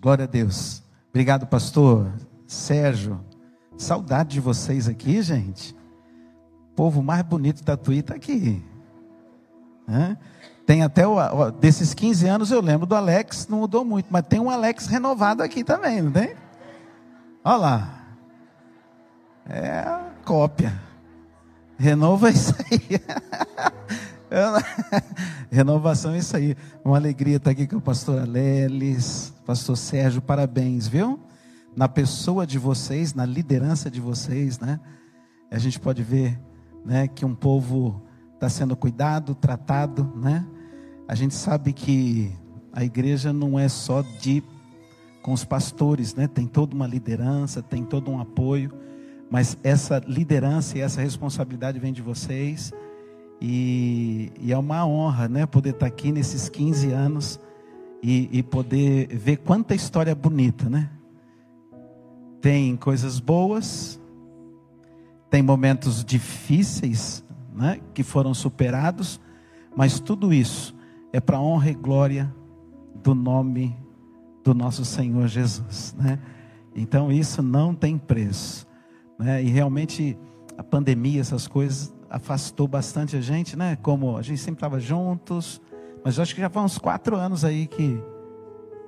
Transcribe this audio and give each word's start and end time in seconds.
Glória 0.00 0.24
a 0.24 0.28
Deus. 0.28 0.82
Obrigado, 1.10 1.46
pastor 1.46 2.12
Sérgio. 2.46 3.20
Saudade 3.76 4.30
de 4.30 4.40
vocês 4.40 4.88
aqui, 4.88 5.20
gente. 5.22 5.74
O 6.72 6.74
povo 6.76 7.02
mais 7.02 7.22
bonito 7.22 7.64
da 7.64 7.76
Tatuí 7.76 7.98
está 7.98 8.14
aqui. 8.14 8.62
Tem 10.64 10.82
até 10.82 11.06
o, 11.06 11.50
desses 11.50 11.94
15 11.94 12.26
anos 12.28 12.50
eu 12.50 12.60
lembro 12.60 12.86
do 12.86 12.94
Alex, 12.94 13.48
não 13.48 13.60
mudou 13.60 13.84
muito, 13.84 14.06
mas 14.10 14.26
tem 14.26 14.38
um 14.38 14.50
Alex 14.50 14.86
renovado 14.86 15.42
aqui 15.42 15.64
também, 15.64 16.02
não 16.02 16.12
tem? 16.12 16.36
Olha 17.42 17.56
lá. 17.56 18.04
É 19.48 19.84
cópia. 20.24 20.78
Renova 21.78 22.30
isso 22.30 22.54
aí. 22.70 23.00
Renovação 25.50 26.12
é 26.12 26.18
isso 26.18 26.36
aí. 26.36 26.56
Uma 26.84 26.96
alegria 26.96 27.36
estar 27.36 27.50
aqui 27.50 27.66
com 27.66 27.76
o 27.76 27.80
pastor 27.80 28.20
Aleles, 28.20 29.32
pastor 29.46 29.76
Sérgio, 29.76 30.20
parabéns, 30.20 30.86
viu? 30.86 31.18
Na 31.74 31.88
pessoa 31.88 32.46
de 32.46 32.58
vocês, 32.58 33.14
na 33.14 33.24
liderança 33.24 33.90
de 33.90 34.00
vocês, 34.00 34.58
né? 34.58 34.78
A 35.50 35.58
gente 35.58 35.80
pode 35.80 36.02
ver, 36.02 36.38
né, 36.84 37.08
que 37.08 37.24
um 37.24 37.34
povo 37.34 38.02
está 38.34 38.48
sendo 38.48 38.76
cuidado, 38.76 39.34
tratado, 39.34 40.12
né? 40.14 40.46
A 41.06 41.14
gente 41.14 41.34
sabe 41.34 41.72
que 41.72 42.30
a 42.72 42.84
igreja 42.84 43.32
não 43.32 43.58
é 43.58 43.68
só 43.68 44.02
de 44.02 44.42
com 45.22 45.32
os 45.32 45.44
pastores, 45.44 46.14
né? 46.14 46.28
Tem 46.28 46.46
toda 46.46 46.74
uma 46.74 46.86
liderança, 46.86 47.62
tem 47.62 47.82
todo 47.82 48.10
um 48.10 48.20
apoio, 48.20 48.72
mas 49.30 49.56
essa 49.62 50.02
liderança 50.06 50.76
e 50.76 50.80
essa 50.82 51.00
responsabilidade 51.00 51.78
vem 51.78 51.92
de 51.92 52.02
vocês. 52.02 52.72
E, 53.40 54.32
e, 54.40 54.52
é 54.52 54.58
uma 54.58 54.84
honra, 54.84 55.28
né, 55.28 55.46
poder 55.46 55.70
estar 55.70 55.86
aqui 55.86 56.10
nesses 56.10 56.48
15 56.48 56.90
anos 56.90 57.38
e, 58.02 58.28
e, 58.32 58.42
poder 58.42 59.06
ver 59.08 59.38
quanta 59.38 59.74
história 59.74 60.14
bonita, 60.14 60.68
né? 60.68 60.90
Tem 62.40 62.76
coisas 62.76 63.20
boas, 63.20 64.00
tem 65.30 65.42
momentos 65.42 66.04
difíceis, 66.04 67.24
né, 67.54 67.80
que 67.94 68.02
foram 68.02 68.34
superados, 68.34 69.20
mas 69.76 70.00
tudo 70.00 70.32
isso 70.32 70.74
é 71.12 71.20
para 71.20 71.40
honra 71.40 71.70
e 71.70 71.74
glória 71.74 72.34
do 73.02 73.14
nome 73.14 73.76
do 74.42 74.54
nosso 74.54 74.84
Senhor 74.84 75.28
Jesus, 75.28 75.94
né? 75.96 76.18
Então 76.74 77.12
isso 77.12 77.42
não 77.42 77.74
tem 77.74 77.98
preço, 77.98 78.66
né? 79.18 79.42
E 79.42 79.48
realmente 79.48 80.18
a 80.56 80.64
pandemia, 80.64 81.20
essas 81.20 81.46
coisas 81.46 81.92
afastou 82.10 82.66
bastante 82.66 83.16
a 83.16 83.20
gente, 83.20 83.56
né? 83.56 83.76
Como 83.76 84.16
a 84.16 84.22
gente 84.22 84.38
sempre 84.38 84.58
estava 84.58 84.80
juntos, 84.80 85.60
mas 86.04 86.18
acho 86.18 86.34
que 86.34 86.40
já 86.40 86.48
faz 86.48 86.64
uns 86.64 86.78
quatro 86.78 87.16
anos 87.16 87.44
aí 87.44 87.66
que. 87.66 88.02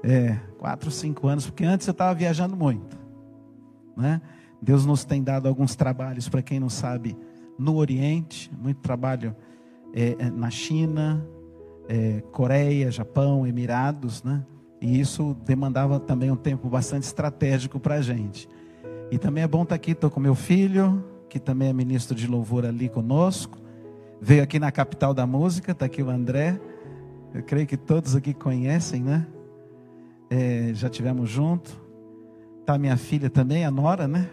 É, 0.03 0.39
quatro, 0.59 0.91
cinco 0.91 1.29
anos, 1.29 1.45
porque 1.45 1.63
antes 1.63 1.87
eu 1.87 1.93
estava 1.93 2.15
viajando 2.15 2.57
muito, 2.57 2.99
né? 3.95 4.23
Deus 4.63 4.87
nos 4.87 5.05
tem 5.05 5.23
dado 5.23 5.47
alguns 5.47 5.75
trabalhos, 5.75 6.27
para 6.27 6.41
quem 6.41 6.59
não 6.59 6.71
sabe, 6.71 7.17
no 7.59 7.77
Oriente, 7.77 8.51
muito 8.59 8.79
trabalho 8.79 9.37
é, 9.93 10.17
é, 10.19 10.31
na 10.31 10.51
China, 10.51 11.23
é, 11.87 12.23
Coreia, 12.33 12.91
Japão, 12.91 13.47
Emirados, 13.47 14.23
né? 14.23 14.43
E 14.81 14.99
isso 14.99 15.37
demandava 15.45 16.01
também 16.01 16.31
um 16.31 16.37
tempo 16.37 16.69
bastante 16.69 17.03
estratégico 17.03 17.79
para 17.79 17.97
a 17.97 18.03
gente. 18.03 18.49
E 19.11 19.19
também 19.19 19.45
é 19.45 19.49
bom 19.49 19.63
estar 19.63 19.71
tá 19.71 19.75
aqui, 19.75 19.91
estou 19.91 20.11
com 20.11 20.21
meu 20.21 20.35
filho, 20.35 21.05
que 21.31 21.39
também 21.39 21.69
é 21.69 21.73
ministro 21.73 22.15
de 22.15 22.27
louvor 22.27 22.67
ali 22.67 22.89
conosco. 22.89 23.57
Veio 24.21 24.43
aqui 24.43 24.59
na 24.59 24.71
capital 24.73 25.15
da 25.15 25.25
música, 25.27 25.73
está 25.73 25.87
aqui 25.87 26.03
o 26.03 26.11
André. 26.11 26.61
Eu 27.33 27.43
creio 27.43 27.67
que 27.67 27.77
todos 27.77 28.17
aqui 28.17 28.35
conhecem, 28.35 29.01
né? 29.01 29.27
É, 30.29 30.73
já 30.75 30.91
tivemos 30.91 31.31
junto. 31.31 31.81
Tá 32.67 32.77
minha 32.77 32.97
filha 32.97 33.31
também, 33.31 33.65
a 33.65 33.71
Nora, 33.71 34.09
né? 34.09 34.29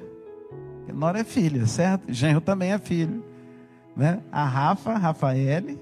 A 0.89 0.93
Nora 0.93 1.19
é 1.19 1.23
filha, 1.23 1.67
certo? 1.67 2.11
Genro 2.11 2.41
também 2.41 2.71
é 2.71 2.79
filho, 2.79 3.23
né? 3.95 4.19
A 4.31 4.43
Rafa, 4.43 4.97
Rafaele. 4.97 5.79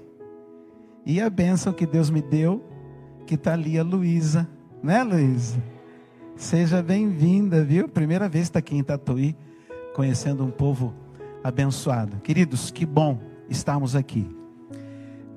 E 1.04 1.20
a 1.20 1.30
bênção 1.30 1.72
que 1.72 1.86
Deus 1.86 2.10
me 2.10 2.20
deu, 2.20 2.62
que 3.26 3.36
está 3.36 3.54
ali 3.54 3.78
a 3.78 3.82
Luísa, 3.82 4.46
né, 4.82 5.02
Luísa? 5.02 5.62
Seja 6.36 6.82
bem-vinda, 6.82 7.64
viu? 7.64 7.88
Primeira 7.88 8.28
vez 8.28 8.44
está 8.44 8.58
aqui 8.58 8.76
em 8.76 8.82
Tatuí, 8.82 9.34
conhecendo 9.94 10.44
um 10.44 10.50
povo 10.50 10.92
abençoado. 11.46 12.18
Queridos, 12.20 12.70
que 12.70 12.84
bom 12.84 13.18
estarmos 13.48 13.94
aqui. 13.94 14.28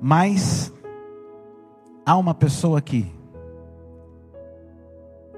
Mas 0.00 0.72
há 2.04 2.16
uma 2.16 2.34
pessoa 2.34 2.78
aqui 2.78 3.12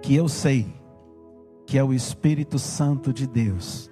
que 0.01 0.15
eu 0.15 0.29
sei 0.29 0.67
que 1.67 1.79
é 1.79 1.85
o 1.85 1.93
Espírito 1.93 2.59
Santo 2.59 3.13
de 3.13 3.27
Deus. 3.27 3.91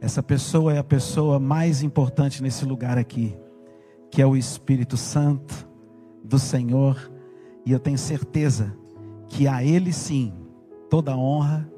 Essa 0.00 0.22
pessoa 0.22 0.72
é 0.72 0.78
a 0.78 0.84
pessoa 0.84 1.38
mais 1.38 1.82
importante 1.82 2.42
nesse 2.42 2.64
lugar 2.64 2.98
aqui, 2.98 3.36
que 4.10 4.20
é 4.20 4.26
o 4.26 4.36
Espírito 4.36 4.96
Santo 4.96 5.68
do 6.24 6.38
Senhor, 6.38 7.10
e 7.64 7.72
eu 7.72 7.78
tenho 7.78 7.98
certeza 7.98 8.76
que 9.28 9.46
a 9.46 9.62
Ele 9.62 9.92
sim 9.92 10.32
toda 10.90 11.16
honra, 11.16 11.70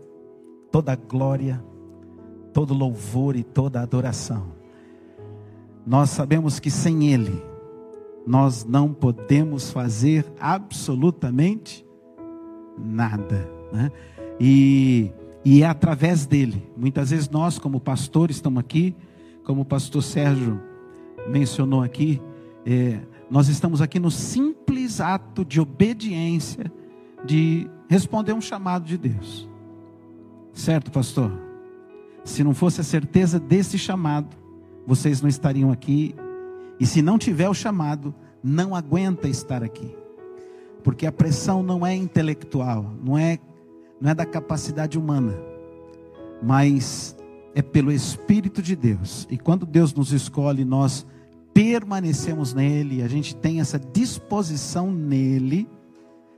toda 0.71 0.97
glória, 0.97 1.63
todo 2.55 2.73
louvor 2.73 3.35
e 3.37 3.43
toda 3.43 3.83
adoração. 3.83 4.47
Nós 5.85 6.09
sabemos 6.09 6.59
que 6.59 6.71
sem 6.71 7.13
Ele, 7.13 7.43
nós 8.27 8.65
não 8.65 8.95
podemos 8.95 9.71
fazer 9.71 10.25
absolutamente 10.41 11.85
nada. 12.79 13.47
Né? 13.71 13.93
E, 14.41 15.11
e 15.45 15.63
é 15.63 15.67
através 15.67 16.25
dele. 16.25 16.67
Muitas 16.77 17.11
vezes 17.11 17.29
nós, 17.29 17.59
como 17.59 17.81
pastores, 17.81 18.37
estamos 18.37 18.61
aqui, 18.61 18.97
como 19.43 19.63
o 19.63 19.65
pastor 19.65 20.03
Sérgio 20.03 20.59
mencionou 21.29 21.83
aqui, 21.83 22.23
é, 22.65 23.01
nós 23.29 23.49
estamos 23.49 23.83
aqui 23.83 23.99
no 23.99 24.11
simples 24.11 25.01
ato 25.01 25.45
de 25.45 25.61
obediência, 25.61 26.73
de 27.25 27.69
responder 27.89 28.33
um 28.33 28.41
chamado 28.41 28.85
de 28.85 28.97
Deus. 28.97 29.49
Certo, 30.53 30.91
pastor? 30.91 31.44
Se 32.25 32.43
não 32.43 32.55
fosse 32.55 32.81
a 32.81 32.85
certeza 32.85 33.39
desse 33.39 33.79
chamado, 33.79 34.35
vocês 34.87 35.21
não 35.21 35.29
estariam 35.29 35.71
aqui. 35.71 36.15
E 36.81 36.87
se 36.87 37.03
não 37.03 37.19
tiver 37.19 37.49
o 37.49 37.55
chamado, 37.55 38.15
não 38.43 38.75
aguenta 38.75 39.29
estar 39.29 39.63
aqui. 39.63 39.95
Porque 40.83 41.07
a 41.07 41.13
pressão 41.13 41.63
não 41.63 41.87
é 41.87 41.95
intelectual, 41.95 42.93
não 43.03 43.17
é 43.17 43.39
não 44.01 44.11
é 44.11 44.15
da 44.15 44.27
capacidade 44.27 44.99
humana, 44.99 45.35
mas 46.43 47.17
é 47.55 47.63
pelo 47.63 47.91
espírito 47.91 48.61
de 48.61 48.77
Deus. 48.77 49.27
E 49.31 49.39
quando 49.39 49.65
Deus 49.65 49.95
nos 49.95 50.13
escolhe, 50.13 50.65
nós 50.65 51.07
permanecemos 51.55 52.53
nele, 52.53 53.03
a 53.03 53.09
gente 53.09 53.35
tem 53.35 53.61
essa 53.61 53.79
disposição 53.79 54.91
nele, 54.91 55.69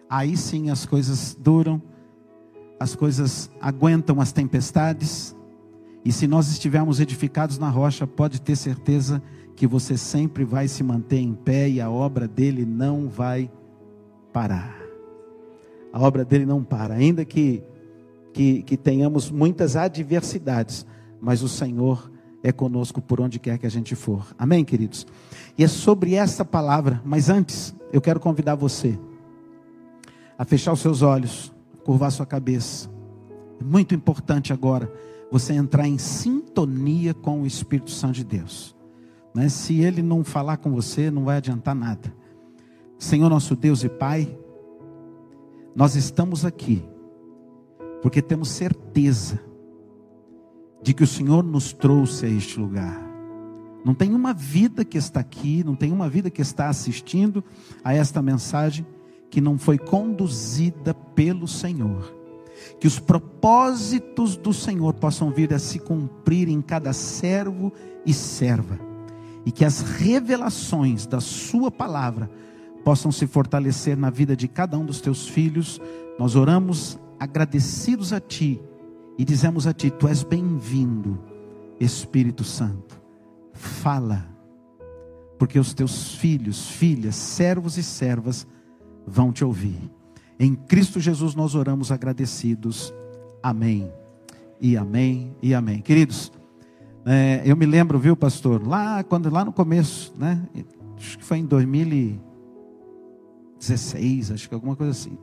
aí 0.09 0.37
sim 0.37 0.71
as 0.71 0.87
coisas 0.87 1.37
duram, 1.39 1.83
as 2.79 2.95
coisas 2.95 3.51
aguentam 3.61 4.21
as 4.21 4.31
tempestades, 4.31 5.36
e 6.07 6.13
se 6.13 6.29
nós 6.29 6.49
estivermos 6.53 7.01
edificados 7.01 7.59
na 7.59 7.69
rocha, 7.69 8.07
pode 8.07 8.41
ter 8.41 8.55
certeza 8.55 9.21
que 9.57 9.67
você 9.67 9.99
sempre 9.99 10.45
vai 10.45 10.69
se 10.69 10.85
manter 10.85 11.19
em 11.19 11.35
pé 11.35 11.69
e 11.69 11.81
a 11.81 11.91
obra 11.91 12.29
dele 12.29 12.65
não 12.65 13.09
vai 13.09 13.51
parar. 14.33 14.79
A 15.93 16.01
obra 16.01 16.25
dele 16.25 16.47
não 16.47 16.63
para, 16.63 16.95
ainda 16.95 17.25
que, 17.25 17.61
que, 18.33 18.63
que 18.63 18.77
tenhamos 18.77 19.33
muitas 19.33 19.75
adversidades, 19.75 20.87
mas 21.21 21.43
o 21.43 21.49
Senhor 21.49 22.09
é 22.41 22.53
conosco 22.53 23.03
por 23.03 23.21
onde 23.21 23.41
quer 23.41 23.59
que 23.59 23.67
a 23.67 23.71
gente 23.71 23.97
for. 23.97 24.33
Amém, 24.39 24.65
queridos? 24.65 25.05
E 25.59 25.65
é 25.65 25.69
sobre 25.69 26.15
essa 26.15 26.45
palavra, 26.45 27.03
mas 27.05 27.29
antes, 27.29 27.75
eu 27.93 28.01
quero 28.01 28.21
convidar 28.21 28.55
você 28.55 28.97
a 30.39 30.45
fechar 30.45 30.73
os 30.73 30.79
seus 30.79 31.03
olhos, 31.03 31.53
curvar 31.83 32.13
sua 32.13 32.27
cabeça. 32.27 32.89
É 33.61 33.65
muito 33.65 33.93
importante 33.93 34.53
agora 34.53 34.89
você 35.31 35.53
entrar 35.53 35.87
em 35.87 35.99
sintonia 35.99 37.13
com 37.13 37.43
o 37.43 37.47
Espírito 37.47 37.91
Santo 37.91 38.15
de 38.15 38.25
Deus. 38.25 38.77
Né? 39.35 39.49
Se 39.49 39.81
ele 39.81 40.03
não 40.03 40.25
falar 40.25 40.57
com 40.59 40.73
você, 40.73 41.11
não 41.11 41.25
vai 41.25 41.39
adiantar 41.39 41.75
nada. 41.75 42.15
Senhor 42.99 43.29
nosso 43.29 43.55
Deus 43.55 43.85
e 43.85 43.89
Pai, 43.89 44.37
nós 45.75 45.95
estamos 45.95 46.45
aqui 46.45 46.83
porque 48.01 48.23
temos 48.23 48.49
certeza 48.49 49.41
de 50.83 50.95
que 50.95 51.03
o 51.03 51.07
Senhor 51.07 51.43
nos 51.43 51.73
trouxe 51.73 52.27
a 52.27 52.29
este 52.29 52.59
lugar. 52.59 53.05
Não 53.85 53.95
tem 53.95 54.15
uma 54.15 54.33
vida 54.33 54.85
que 54.85 54.97
está 54.97 55.21
aqui, 55.21 55.63
não 55.65 55.75
tem 55.75 55.93
uma 55.93 56.09
vida 56.09 56.31
que 56.31 56.41
está 56.41 56.69
assistindo 56.69 57.43
a 57.85 57.93
esta 57.95 58.23
mensagem 58.23 58.87
que 59.29 59.41
não 59.41 59.59
foi 59.59 59.77
conduzida 59.77 60.95
pelo 60.95 61.47
Senhor 61.47 62.16
que 62.79 62.87
os 62.87 62.99
propósitos 62.99 64.37
do 64.37 64.53
Senhor 64.53 64.95
possam 64.95 65.31
vir 65.31 65.53
a 65.53 65.59
se 65.59 65.79
cumprir 65.79 66.49
em 66.49 66.61
cada 66.61 66.93
servo 66.93 67.73
e 68.05 68.13
serva, 68.13 68.79
e 69.45 69.53
que 69.53 69.65
as 69.65 69.81
revelações 69.81 71.07
da 71.07 71.21
Sua 71.21 71.71
palavra 71.71 72.31
possam 72.85 73.11
se 73.11 73.27
fortalecer 73.27 73.97
na 73.97 74.11
vida 74.11 74.37
de 74.37 74.47
cada 74.47 74.79
um 74.79 74.85
dos 74.85 75.01
teus 75.01 75.29
filhos, 75.29 75.81
nós 76.19 76.37
oramos 76.37 76.99
agradecidos 77.19 78.13
a 78.13 78.21
Ti 78.21 78.61
e 79.19 79.25
dizemos 79.25 79.67
a 79.67 79.73
Ti: 79.73 79.91
Tu 79.91 80.07
és 80.07 80.23
bem-vindo, 80.23 81.19
Espírito 81.81 82.45
Santo. 82.45 83.01
Fala, 83.53 84.27
porque 85.39 85.59
os 85.59 85.75
teus 85.75 86.15
filhos, 86.15 86.69
filhas, 86.71 87.17
servos 87.17 87.77
e 87.77 87.83
servas 87.83 88.47
vão 89.07 89.33
te 89.33 89.45
ouvir. 89.45 89.96
Em 90.39 90.55
Cristo 90.55 91.01
Jesus 91.01 91.35
nós 91.35 91.55
oramos 91.55 91.91
agradecidos. 91.91 92.93
Amém. 93.43 93.91
E 94.61 94.77
amém 94.77 95.35
e 95.43 95.55
amém. 95.55 95.81
Queridos, 95.81 96.31
é, 97.05 97.43
eu 97.45 97.57
me 97.57 97.67
lembro, 97.67 97.99
viu, 97.99 98.17
pastor, 98.17 98.65
lá 98.67 99.05
quando 99.05 99.31
lá 99.31 99.45
no 99.45 99.53
começo, 99.53 100.15
né? 100.19 100.43
Acho 100.97 101.19
que 101.19 101.25
foi 101.25 101.39
em 101.39 101.45
2016, 101.45 104.31
acho 104.33 104.49
que 104.49 104.55
alguma 104.55 104.77
coisa 104.77 104.93
assim. 104.93 105.19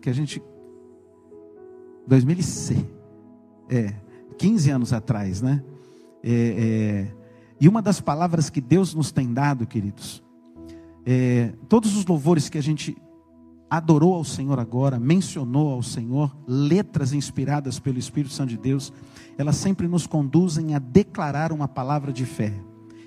Que 0.00 0.08
a 0.10 0.12
gente 0.12 0.42
2006. 2.06 2.84
É, 3.70 3.94
15 4.38 4.70
anos 4.70 4.92
atrás, 4.92 5.40
né? 5.40 5.62
É, 6.22 6.30
é, 6.30 7.10
e 7.60 7.68
uma 7.68 7.80
das 7.80 8.00
palavras 8.00 8.50
que 8.50 8.60
Deus 8.60 8.92
nos 8.94 9.12
tem 9.12 9.32
dado, 9.32 9.66
queridos, 9.66 10.22
é, 11.06 11.52
todos 11.68 11.96
os 11.96 12.04
louvores 12.04 12.48
que 12.48 12.58
a 12.58 12.62
gente 12.62 12.96
adorou 13.72 14.12
ao 14.12 14.22
Senhor 14.22 14.60
agora, 14.60 15.00
mencionou 15.00 15.72
ao 15.72 15.82
Senhor, 15.82 16.36
letras 16.46 17.14
inspiradas 17.14 17.78
pelo 17.78 17.98
Espírito 17.98 18.34
Santo 18.34 18.50
de 18.50 18.58
Deus, 18.58 18.92
elas 19.38 19.56
sempre 19.56 19.88
nos 19.88 20.06
conduzem 20.06 20.74
a 20.74 20.78
declarar 20.78 21.52
uma 21.52 21.66
palavra 21.66 22.12
de 22.12 22.26
fé. 22.26 22.52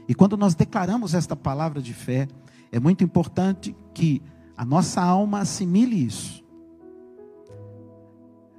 E 0.08 0.16
quando 0.16 0.36
nós 0.36 0.56
declaramos 0.56 1.14
esta 1.14 1.36
palavra 1.36 1.84
de 1.84 1.94
fé, 1.94 2.28
é 2.72 2.80
muito 2.80 3.04
importante 3.04 3.76
que 3.94 4.24
a 4.58 4.66
nossa 4.66 5.04
alma 5.04 5.42
assimile 5.42 6.04
isso. 6.04 6.44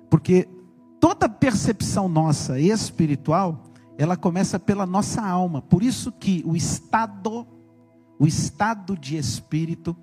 Porque 0.08 0.48
toda 1.00 1.28
percepção 1.28 2.08
nossa 2.08 2.60
espiritual, 2.60 3.64
ela 3.98 4.16
começa 4.16 4.60
pela 4.60 4.86
nossa 4.86 5.26
alma. 5.26 5.60
Por 5.60 5.82
isso 5.82 6.12
que 6.12 6.40
o 6.46 6.54
estado, 6.54 7.44
o 8.16 8.28
estado 8.28 8.96
de 8.96 9.16
espírito, 9.16 9.96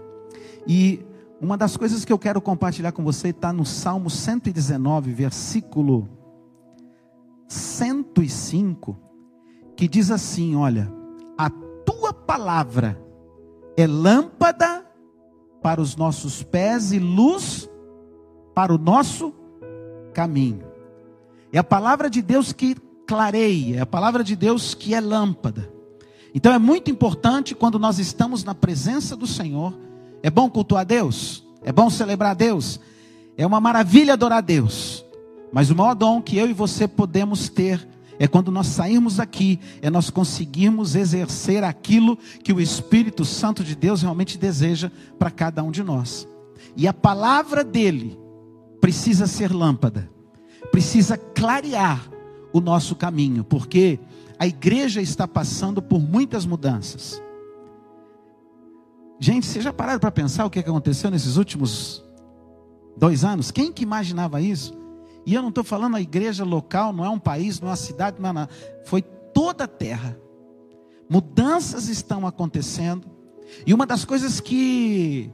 E 0.67 1.01
uma 1.41 1.57
das 1.57 1.77
coisas 1.77 2.05
que 2.05 2.13
eu 2.13 2.19
quero 2.19 2.41
compartilhar 2.41 2.93
com 2.93 3.05
você 3.05 3.29
está 3.29 3.53
no 3.53 3.65
Salmo 3.65 4.11
119, 4.11 5.13
versículo 5.13 6.09
105, 7.47 8.97
que 9.77 9.87
diz 9.87 10.11
assim: 10.11 10.57
Olha, 10.57 10.93
a 11.37 11.49
tua 11.49 12.13
palavra 12.13 13.01
é 13.77 13.87
lâmpada 13.87 14.85
para 15.63 15.81
os 15.81 15.95
nossos 15.95 16.43
pés 16.43 16.93
e 16.93 16.99
luz 16.99 17.69
para 18.55 18.75
o 18.75 18.79
nosso 18.79 19.33
caminho. 20.13 20.67
É 21.53 21.59
a 21.59 21.65
palavra 21.65 22.11
de 22.11 22.21
Deus 22.21 22.53
que 22.53 22.75
clareia, 23.07 23.77
é 23.77 23.81
a 23.81 23.87
palavra 23.87 24.25
de 24.25 24.35
Deus 24.35 24.75
que 24.75 24.93
é 24.93 25.01
lâmpada. 25.01 25.73
Então 26.35 26.53
é 26.53 26.59
muito 26.59 26.91
importante 26.91 27.55
quando 27.55 27.79
nós 27.79 27.99
estamos 28.01 28.43
na 28.43 28.55
presença 28.55 29.17
do 29.17 29.27
Senhor 29.27 29.88
é 30.23 30.31
bom 30.31 30.49
cultuar 30.51 30.85
Deus, 30.85 31.45
é 31.63 31.73
bom 31.73 31.89
celebrar 31.91 32.35
Deus, 32.35 32.81
é 33.37 33.47
uma 33.47 33.61
maravilha 33.61 34.15
adorar 34.15 34.43
Deus. 34.43 35.05
Mas 35.53 35.71
o 35.71 35.77
maior 35.77 35.95
dom 35.95 36.21
que 36.21 36.37
eu 36.37 36.49
e 36.49 36.53
você 36.53 36.87
podemos 36.87 37.49
ter 37.49 37.87
é 38.19 38.27
quando 38.27 38.51
nós 38.51 38.67
sairmos 38.67 39.17
daqui, 39.17 39.61
é 39.81 39.89
nós 39.89 40.11
conseguirmos 40.11 40.97
exercer 40.97 41.63
aquilo 41.63 42.19
que 42.43 42.53
o 42.53 42.61
Espírito 42.61 43.25
Santo 43.25 43.63
de 43.63 43.77
Deus 43.77 44.03
realmente 44.03 44.37
deseja 44.37 44.91
para 45.19 45.31
cada 45.31 45.63
um 45.63 45.71
de 45.71 45.85
nós. 45.85 46.27
E 46.77 46.89
a 46.89 46.93
palavra 46.93 47.63
dele 47.63 48.19
precisa 48.81 49.27
ser 49.27 49.53
lâmpada, 49.53 50.11
precisa 50.73 51.17
clarear 51.17 52.11
o 52.53 52.61
nosso 52.61 52.97
caminho, 52.97 53.45
porque 53.45 54.01
a 54.39 54.47
igreja 54.47 55.01
está 55.01 55.27
passando 55.27 55.81
por 55.81 56.01
muitas 56.01 56.45
mudanças. 56.45 57.23
Gente, 59.21 59.47
vocês 59.47 59.65
já 59.65 59.73
pararam 59.73 59.99
para 59.99 60.13
pensar 60.13 60.45
o 60.47 60.51
que 60.51 60.61
aconteceu 60.61 61.11
nesses 61.11 61.37
últimos 61.37 62.05
dois 62.97 63.25
anos? 63.25 63.51
Quem 63.51 63.73
que 63.73 63.83
imaginava 63.83 64.41
isso? 64.41 64.79
E 65.27 65.35
eu 65.35 65.43
não 65.43 65.49
estou 65.49 65.65
falando 65.65 65.97
a 65.97 66.01
igreja 66.01 66.45
local, 66.45 66.93
não 66.93 67.05
é 67.05 67.11
um 67.11 67.19
país, 67.19 67.61
não 67.61 67.69
é 67.69 67.71
uma 67.73 67.77
cidade, 67.77 68.21
não 68.21 68.31
é 68.31 68.33
nada. 68.33 68.53
Foi 68.85 69.03
toda 69.03 69.65
a 69.65 69.69
terra. 69.69 70.19
Mudanças 71.11 71.89
estão 71.89 72.27
acontecendo. 72.27 73.09
E 73.67 73.75
uma 73.75 73.87
das 73.87 74.05
coisas 74.05 74.41
que, 74.41 75.31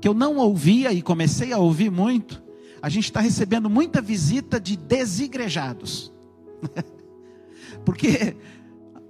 que 0.00 0.08
eu 0.08 0.14
não 0.14 0.38
ouvia 0.38 0.92
e 0.92 1.02
comecei 1.02 1.52
a 1.52 1.58
ouvir 1.58 1.90
muito, 1.90 2.42
a 2.80 2.88
gente 2.88 3.04
está 3.04 3.20
recebendo 3.20 3.68
muita 3.68 4.00
visita 4.00 4.58
de 4.58 4.76
desigrejados. 4.76 6.12
Porque 7.84 8.36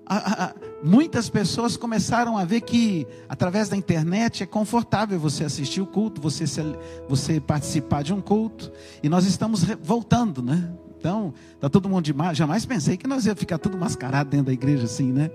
a, 0.09 0.45
a, 0.45 0.55
muitas 0.83 1.29
pessoas 1.29 1.77
começaram 1.77 2.39
a 2.39 2.45
ver 2.45 2.63
que 2.63 3.07
através 3.29 3.69
da 3.69 3.77
internet 3.77 4.43
é 4.43 4.47
confortável 4.47 5.19
você 5.19 5.45
assistir 5.45 5.81
o 5.81 5.87
culto, 5.87 6.21
você, 6.21 6.45
você 7.09 7.41
participar 7.41 8.03
de 8.03 8.15
um 8.15 8.21
culto, 8.21 8.73
e 9.03 9.09
nós 9.09 9.27
estamos 9.27 9.65
voltando, 9.83 10.43
né? 10.43 10.73
Então, 10.99 11.33
está 11.55 11.69
todo 11.69 11.89
mundo 11.89 12.05
de 12.05 12.13
máscara. 12.13 12.35
Jamais 12.35 12.67
pensei 12.67 12.97
que 12.97 13.07
nós 13.07 13.25
ia 13.27 13.37
ficar 13.37 13.59
tudo 13.59 13.79
mascarado 13.79 14.31
dentro 14.31 14.47
da 14.47 14.53
igreja 14.53 14.85
assim, 14.85 15.13
né? 15.13 15.31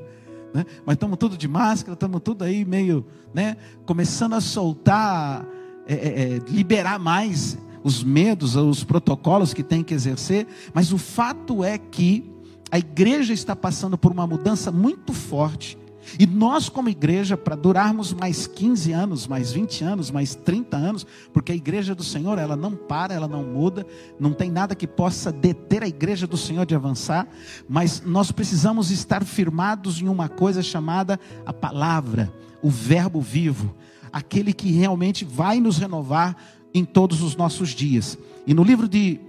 né? 0.53 0.65
Mas 0.85 0.95
estamos 0.95 1.17
tudo 1.17 1.37
de 1.37 1.47
máscara, 1.47 1.93
estamos 1.93 2.21
tudo 2.21 2.43
aí 2.43 2.65
meio, 2.65 3.05
né? 3.33 3.55
Começando 3.85 4.33
a 4.33 4.41
soltar, 4.41 5.45
é, 5.87 5.93
é, 5.93 5.97
é, 5.97 6.41
liberar 6.49 6.99
mais 6.99 7.57
os 7.83 8.03
medos, 8.03 8.55
os 8.55 8.83
protocolos 8.83 9.53
que 9.53 9.63
tem 9.63 9.83
que 9.83 9.93
exercer. 9.93 10.47
Mas 10.73 10.91
o 10.91 10.97
fato 10.97 11.63
é 11.63 11.77
que 11.77 12.32
a 12.73 12.79
igreja 12.79 13.33
está 13.33 13.55
passando 13.55 13.99
por 13.99 14.11
uma 14.11 14.25
mudança 14.25 14.71
muito 14.71 15.13
forte. 15.13 15.77
E 16.17 16.25
nós, 16.25 16.69
como 16.69 16.89
igreja, 16.89 17.37
para 17.37 17.55
durarmos 17.55 18.11
mais 18.11 18.47
15 18.47 18.91
anos, 18.91 19.27
mais 19.27 19.51
20 19.51 19.83
anos, 19.83 20.09
mais 20.09 20.33
30 20.33 20.75
anos, 20.75 21.05
porque 21.31 21.51
a 21.51 21.55
igreja 21.55 21.93
do 21.93 22.03
Senhor, 22.03 22.39
ela 22.39 22.55
não 22.55 22.75
para, 22.75 23.13
ela 23.13 23.27
não 23.27 23.43
muda, 23.43 23.85
não 24.19 24.33
tem 24.33 24.49
nada 24.49 24.73
que 24.73 24.87
possa 24.87 25.31
deter 25.31 25.83
a 25.83 25.87
igreja 25.87 26.25
do 26.25 26.35
Senhor 26.35 26.65
de 26.65 26.73
avançar, 26.73 27.27
mas 27.69 28.01
nós 28.03 28.31
precisamos 28.31 28.89
estar 28.89 29.23
firmados 29.23 30.01
em 30.01 30.07
uma 30.07 30.27
coisa 30.27 30.63
chamada 30.63 31.19
a 31.45 31.53
palavra, 31.53 32.33
o 32.59 32.71
Verbo 32.71 33.21
vivo, 33.21 33.75
aquele 34.11 34.51
que 34.51 34.71
realmente 34.71 35.23
vai 35.23 35.59
nos 35.59 35.77
renovar 35.77 36.35
em 36.73 36.83
todos 36.83 37.21
os 37.21 37.35
nossos 37.35 37.69
dias. 37.69 38.17
E 38.47 38.53
no 38.55 38.63
livro 38.63 38.89
de 38.89 39.19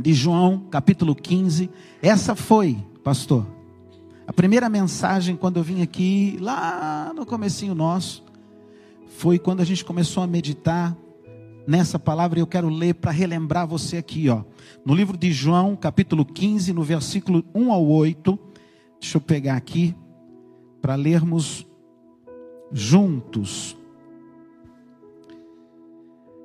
de 0.00 0.14
João, 0.14 0.60
capítulo 0.70 1.14
15. 1.14 1.70
Essa 2.00 2.34
foi, 2.34 2.78
pastor, 3.04 3.46
a 4.26 4.32
primeira 4.32 4.68
mensagem 4.68 5.36
quando 5.36 5.58
eu 5.58 5.62
vim 5.62 5.82
aqui, 5.82 6.38
lá 6.40 7.12
no 7.14 7.26
comecinho 7.26 7.74
nosso, 7.74 8.24
foi 9.18 9.38
quando 9.38 9.60
a 9.60 9.64
gente 9.64 9.84
começou 9.84 10.22
a 10.22 10.26
meditar 10.26 10.96
nessa 11.66 11.98
palavra 11.98 12.38
e 12.38 12.42
eu 12.42 12.46
quero 12.46 12.68
ler 12.68 12.94
para 12.94 13.10
relembrar 13.10 13.66
você 13.66 13.98
aqui, 13.98 14.28
ó. 14.30 14.42
No 14.84 14.94
livro 14.94 15.16
de 15.16 15.30
João, 15.32 15.76
capítulo 15.76 16.24
15, 16.24 16.72
no 16.72 16.82
versículo 16.82 17.44
1 17.54 17.70
ao 17.70 17.86
8. 17.86 18.38
Deixa 18.98 19.18
eu 19.18 19.20
pegar 19.20 19.56
aqui 19.56 19.94
para 20.80 20.94
lermos 20.94 21.66
juntos. 22.72 23.76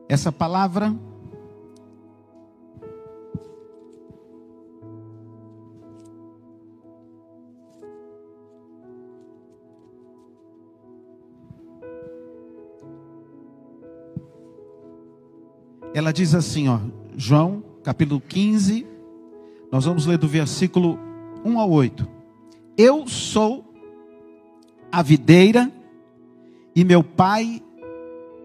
Essa 0.10 0.32
palavra 0.32 0.94
ela 15.96 16.12
diz 16.12 16.36
assim, 16.36 16.68
ó, 16.68 16.78
João, 17.16 17.64
capítulo 17.82 18.20
15, 18.20 18.86
nós 19.72 19.86
vamos 19.86 20.06
ler 20.06 20.18
do 20.18 20.28
versículo 20.28 21.00
1 21.46 21.58
ao 21.58 21.72
8. 21.72 22.06
Eu 22.78 23.08
sou 23.08 23.64
a 24.92 25.02
videira 25.02 25.72
e 26.76 26.84
meu 26.84 27.02
pai 27.02 27.64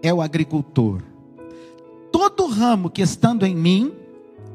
é 0.01 0.13
o 0.13 0.21
agricultor. 0.21 1.01
Todo 2.09 2.47
ramo 2.47 2.89
que 2.89 3.01
estando 3.01 3.45
em 3.45 3.53
mim, 3.53 3.91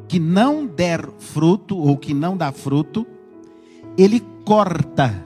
que 0.09 0.19
não 0.19 0.65
der 0.65 1.07
fruto 1.19 1.77
ou 1.77 1.99
que 1.99 2.15
não 2.15 2.35
dá 2.35 2.51
fruto, 2.51 3.07
ele 3.99 4.21
corta. 4.43 5.23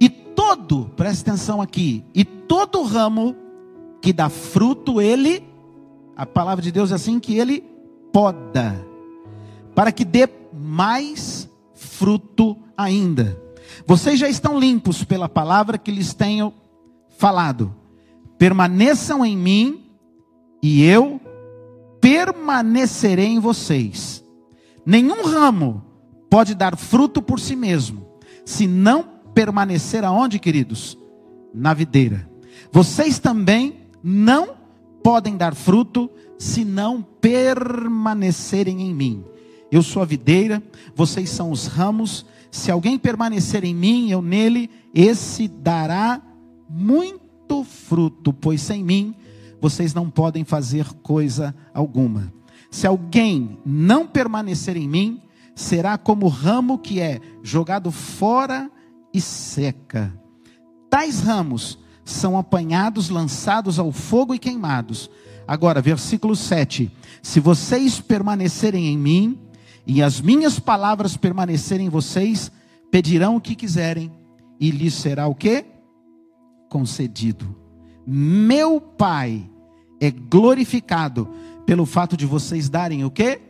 E 0.00 0.08
todo, 0.08 0.88
presta 0.96 1.32
atenção 1.32 1.60
aqui, 1.60 2.04
e 2.14 2.24
todo 2.24 2.84
ramo 2.84 3.34
que 4.00 4.12
dá 4.12 4.28
fruto, 4.28 5.00
ele, 5.00 5.42
a 6.18 6.26
palavra 6.26 6.60
de 6.60 6.72
Deus 6.72 6.90
é 6.90 6.96
assim 6.96 7.20
que 7.20 7.38
ele 7.38 7.64
poda, 8.12 8.84
para 9.72 9.92
que 9.92 10.04
dê 10.04 10.28
mais 10.52 11.48
fruto 11.74 12.56
ainda. 12.76 13.40
Vocês 13.86 14.18
já 14.18 14.28
estão 14.28 14.58
limpos 14.58 15.04
pela 15.04 15.28
palavra 15.28 15.78
que 15.78 15.92
lhes 15.92 16.12
tenho 16.12 16.52
falado. 17.16 17.72
Permaneçam 18.36 19.24
em 19.24 19.36
mim 19.36 19.84
e 20.60 20.82
eu 20.82 21.20
permanecerei 22.00 23.26
em 23.28 23.38
vocês. 23.38 24.24
Nenhum 24.84 25.24
ramo 25.24 25.84
pode 26.28 26.52
dar 26.52 26.76
fruto 26.76 27.22
por 27.22 27.38
si 27.38 27.54
mesmo, 27.54 28.08
se 28.44 28.66
não 28.66 29.04
permanecer 29.32 30.04
aonde, 30.04 30.40
queridos? 30.40 30.98
Na 31.54 31.72
videira. 31.74 32.28
Vocês 32.72 33.20
também 33.20 33.86
não 34.02 34.57
podem 35.08 35.38
dar 35.38 35.54
fruto 35.54 36.10
se 36.38 36.66
não 36.66 37.00
permanecerem 37.00 38.82
em 38.82 38.94
mim. 38.94 39.24
Eu 39.72 39.82
sou 39.82 40.02
a 40.02 40.04
videira, 40.04 40.62
vocês 40.94 41.30
são 41.30 41.50
os 41.50 41.66
ramos. 41.66 42.26
Se 42.50 42.70
alguém 42.70 42.98
permanecer 42.98 43.64
em 43.64 43.74
mim, 43.74 44.10
eu 44.10 44.20
nele, 44.20 44.68
esse 44.94 45.48
dará 45.48 46.20
muito 46.68 47.64
fruto, 47.64 48.34
pois 48.34 48.60
sem 48.60 48.84
mim 48.84 49.14
vocês 49.58 49.94
não 49.94 50.10
podem 50.10 50.44
fazer 50.44 50.84
coisa 51.02 51.56
alguma. 51.72 52.30
Se 52.70 52.86
alguém 52.86 53.58
não 53.64 54.06
permanecer 54.06 54.76
em 54.76 54.86
mim, 54.86 55.22
será 55.54 55.96
como 55.96 56.28
ramo 56.28 56.76
que 56.76 57.00
é 57.00 57.18
jogado 57.42 57.90
fora 57.90 58.70
e 59.14 59.22
seca. 59.22 60.12
Tais 60.90 61.22
ramos 61.22 61.78
são 62.10 62.38
apanhados, 62.38 63.08
lançados 63.08 63.78
ao 63.78 63.92
fogo 63.92 64.34
e 64.34 64.38
queimados. 64.38 65.10
Agora, 65.46 65.80
versículo 65.80 66.34
7: 66.34 66.90
Se 67.22 67.40
vocês 67.40 68.00
permanecerem 68.00 68.86
em 68.86 68.98
mim, 68.98 69.38
e 69.86 70.02
as 70.02 70.20
minhas 70.20 70.58
palavras 70.58 71.16
permanecerem 71.16 71.86
em 71.86 71.90
vocês, 71.90 72.52
pedirão 72.90 73.36
o 73.36 73.40
que 73.40 73.54
quiserem, 73.54 74.12
e 74.60 74.70
lhes 74.70 74.94
será 74.94 75.26
o 75.26 75.34
que? 75.34 75.64
Concedido. 76.68 77.56
Meu 78.06 78.80
Pai 78.80 79.48
é 80.00 80.10
glorificado 80.10 81.28
pelo 81.64 81.86
fato 81.86 82.16
de 82.16 82.26
vocês 82.26 82.68
darem 82.68 83.04
o 83.04 83.10
que? 83.10 83.40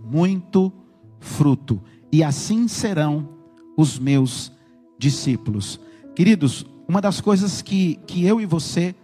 Muito 0.00 0.72
fruto. 1.20 1.82
E 2.12 2.22
assim 2.22 2.68
serão 2.68 3.28
os 3.76 3.98
meus 3.98 4.52
discípulos. 4.98 5.80
Queridos, 6.14 6.64
uma 6.88 7.00
das 7.00 7.20
coisas 7.20 7.62
que, 7.62 7.96
que 8.06 8.24
eu 8.24 8.40
e 8.40 8.46
você, 8.46 8.94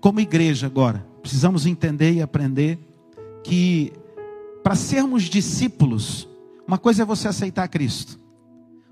como 0.00 0.20
igreja 0.20 0.66
agora, 0.66 1.06
precisamos 1.22 1.66
entender 1.66 2.12
e 2.12 2.22
aprender 2.22 2.78
que 3.42 3.92
para 4.62 4.74
sermos 4.74 5.24
discípulos, 5.24 6.28
uma 6.66 6.78
coisa 6.78 7.02
é 7.02 7.06
você 7.06 7.28
aceitar 7.28 7.68
Cristo, 7.68 8.18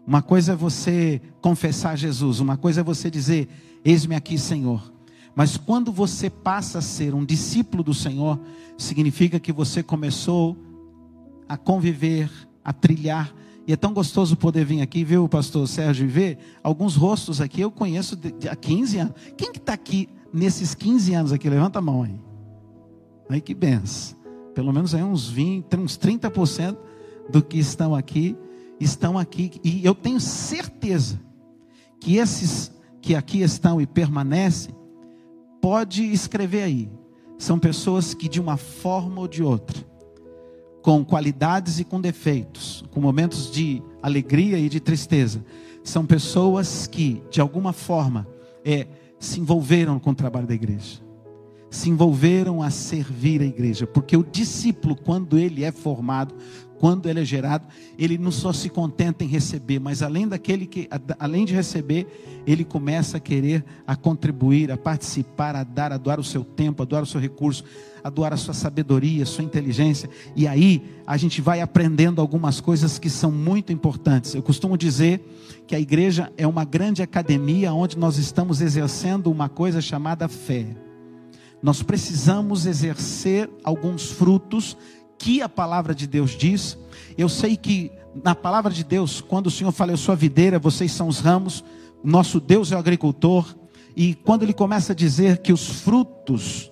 uma 0.06 0.22
coisa 0.22 0.52
é 0.52 0.56
você 0.56 1.20
confessar 1.40 1.96
Jesus, 1.96 2.40
uma 2.40 2.56
coisa 2.56 2.80
é 2.80 2.84
você 2.84 3.10
dizer: 3.10 3.48
Eis-me 3.84 4.14
aqui, 4.14 4.38
Senhor. 4.38 4.92
Mas 5.34 5.56
quando 5.56 5.92
você 5.92 6.28
passa 6.30 6.78
a 6.78 6.82
ser 6.82 7.14
um 7.14 7.24
discípulo 7.24 7.82
do 7.82 7.94
Senhor, 7.94 8.40
significa 8.76 9.38
que 9.38 9.52
você 9.52 9.82
começou 9.82 10.56
a 11.48 11.56
conviver, 11.56 12.30
a 12.64 12.72
trilhar. 12.72 13.32
E 13.68 13.72
é 13.74 13.76
tão 13.76 13.92
gostoso 13.92 14.34
poder 14.34 14.64
vir 14.64 14.80
aqui, 14.80 15.06
o 15.18 15.28
pastor 15.28 15.68
Sérgio 15.68 16.06
e 16.06 16.08
ver 16.08 16.38
alguns 16.62 16.96
rostos 16.96 17.38
aqui. 17.38 17.60
Eu 17.60 17.70
conheço 17.70 18.18
há 18.50 18.56
15 18.56 18.96
anos. 18.96 19.14
Quem 19.36 19.52
que 19.52 19.58
está 19.58 19.74
aqui 19.74 20.08
nesses 20.32 20.74
15 20.74 21.12
anos 21.12 21.32
aqui? 21.34 21.50
Levanta 21.50 21.78
a 21.78 21.82
mão 21.82 22.02
aí. 22.02 22.18
Aí 23.28 23.42
que 23.42 23.52
benção. 23.52 24.16
Pelo 24.54 24.72
menos 24.72 24.94
aí 24.94 25.04
uns 25.04 25.28
20, 25.28 25.76
uns 25.76 25.98
30% 25.98 26.78
do 27.28 27.42
que 27.42 27.58
estão 27.58 27.94
aqui, 27.94 28.34
estão 28.80 29.18
aqui. 29.18 29.60
E 29.62 29.84
eu 29.84 29.94
tenho 29.94 30.18
certeza 30.18 31.20
que 32.00 32.16
esses 32.16 32.72
que 33.02 33.14
aqui 33.14 33.42
estão 33.42 33.78
e 33.78 33.86
permanecem, 33.86 34.74
pode 35.60 36.04
escrever 36.04 36.62
aí. 36.62 36.90
São 37.36 37.58
pessoas 37.58 38.14
que, 38.14 38.30
de 38.30 38.40
uma 38.40 38.56
forma 38.56 39.20
ou 39.20 39.28
de 39.28 39.42
outra, 39.42 39.86
com 40.88 41.04
qualidades 41.04 41.78
e 41.78 41.84
com 41.84 42.00
defeitos, 42.00 42.82
com 42.90 42.98
momentos 42.98 43.50
de 43.52 43.82
alegria 44.02 44.58
e 44.58 44.70
de 44.70 44.80
tristeza, 44.80 45.44
são 45.84 46.06
pessoas 46.06 46.86
que, 46.86 47.22
de 47.30 47.42
alguma 47.42 47.74
forma, 47.74 48.26
é, 48.64 48.86
se 49.20 49.38
envolveram 49.38 49.98
com 49.98 50.12
o 50.12 50.14
trabalho 50.14 50.46
da 50.46 50.54
igreja, 50.54 51.02
se 51.68 51.90
envolveram 51.90 52.62
a 52.62 52.70
servir 52.70 53.42
a 53.42 53.44
igreja, 53.44 53.86
porque 53.86 54.16
o 54.16 54.24
discípulo, 54.24 54.96
quando 54.96 55.38
ele 55.38 55.62
é 55.62 55.70
formado, 55.70 56.34
quando 56.78 57.08
ele 57.08 57.20
é 57.20 57.24
gerado, 57.24 57.66
ele 57.98 58.16
não 58.16 58.30
só 58.30 58.52
se 58.52 58.68
contenta 58.68 59.24
em 59.24 59.26
receber, 59.26 59.78
mas 59.78 60.02
além 60.02 60.28
daquele 60.28 60.66
que, 60.66 60.88
além 61.18 61.44
de 61.44 61.54
receber, 61.54 62.06
ele 62.46 62.64
começa 62.64 63.16
a 63.16 63.20
querer 63.20 63.64
a 63.86 63.96
contribuir, 63.96 64.70
a 64.70 64.76
participar, 64.76 65.56
a 65.56 65.64
dar, 65.64 65.92
a 65.92 65.96
doar 65.96 66.20
o 66.20 66.24
seu 66.24 66.44
tempo, 66.44 66.82
a 66.82 66.86
doar 66.86 67.02
o 67.02 67.06
seu 67.06 67.20
recurso, 67.20 67.64
a 68.02 68.08
doar 68.10 68.32
a 68.32 68.36
sua 68.36 68.54
sabedoria, 68.54 69.22
a 69.22 69.26
sua 69.26 69.44
inteligência. 69.44 70.08
E 70.34 70.46
aí 70.46 70.82
a 71.06 71.16
gente 71.16 71.40
vai 71.40 71.60
aprendendo 71.60 72.20
algumas 72.20 72.60
coisas 72.60 72.98
que 72.98 73.10
são 73.10 73.30
muito 73.30 73.72
importantes. 73.72 74.34
Eu 74.34 74.42
costumo 74.42 74.78
dizer 74.78 75.20
que 75.66 75.74
a 75.74 75.80
igreja 75.80 76.32
é 76.36 76.46
uma 76.46 76.64
grande 76.64 77.02
academia 77.02 77.72
onde 77.72 77.98
nós 77.98 78.16
estamos 78.16 78.60
exercendo 78.60 79.30
uma 79.30 79.48
coisa 79.48 79.80
chamada 79.80 80.28
fé. 80.28 80.66
Nós 81.60 81.82
precisamos 81.82 82.66
exercer 82.66 83.50
alguns 83.64 84.10
frutos 84.12 84.76
que 85.18 85.42
a 85.42 85.48
palavra 85.48 85.94
de 85.94 86.06
Deus 86.06 86.30
diz. 86.30 86.78
Eu 87.16 87.28
sei 87.28 87.56
que 87.56 87.90
na 88.22 88.34
palavra 88.34 88.72
de 88.72 88.84
Deus, 88.84 89.20
quando 89.20 89.48
o 89.48 89.50
Senhor 89.50 89.72
fala, 89.72 89.92
eu 89.92 89.96
sou 89.96 90.12
a 90.12 90.16
videira, 90.16 90.58
vocês 90.58 90.92
são 90.92 91.08
os 91.08 91.18
ramos, 91.18 91.64
nosso 92.02 92.40
Deus 92.40 92.72
é 92.72 92.76
o 92.76 92.78
agricultor. 92.78 93.54
E 93.96 94.14
quando 94.14 94.44
ele 94.44 94.54
começa 94.54 94.92
a 94.92 94.96
dizer 94.96 95.38
que 95.38 95.52
os 95.52 95.66
frutos, 95.80 96.70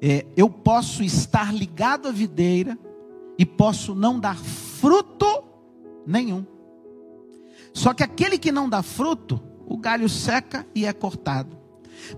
é, 0.00 0.24
eu 0.36 0.48
posso 0.48 1.02
estar 1.02 1.52
ligado 1.52 2.08
à 2.08 2.12
videira 2.12 2.78
e 3.38 3.44
posso 3.44 3.94
não 3.94 4.18
dar 4.18 4.36
fruto 4.36 5.44
nenhum. 6.06 6.46
Só 7.72 7.92
que 7.92 8.02
aquele 8.02 8.38
que 8.38 8.52
não 8.52 8.68
dá 8.68 8.82
fruto, 8.82 9.40
o 9.66 9.76
galho 9.76 10.08
seca 10.08 10.66
e 10.74 10.84
é 10.84 10.92
cortado. 10.92 11.56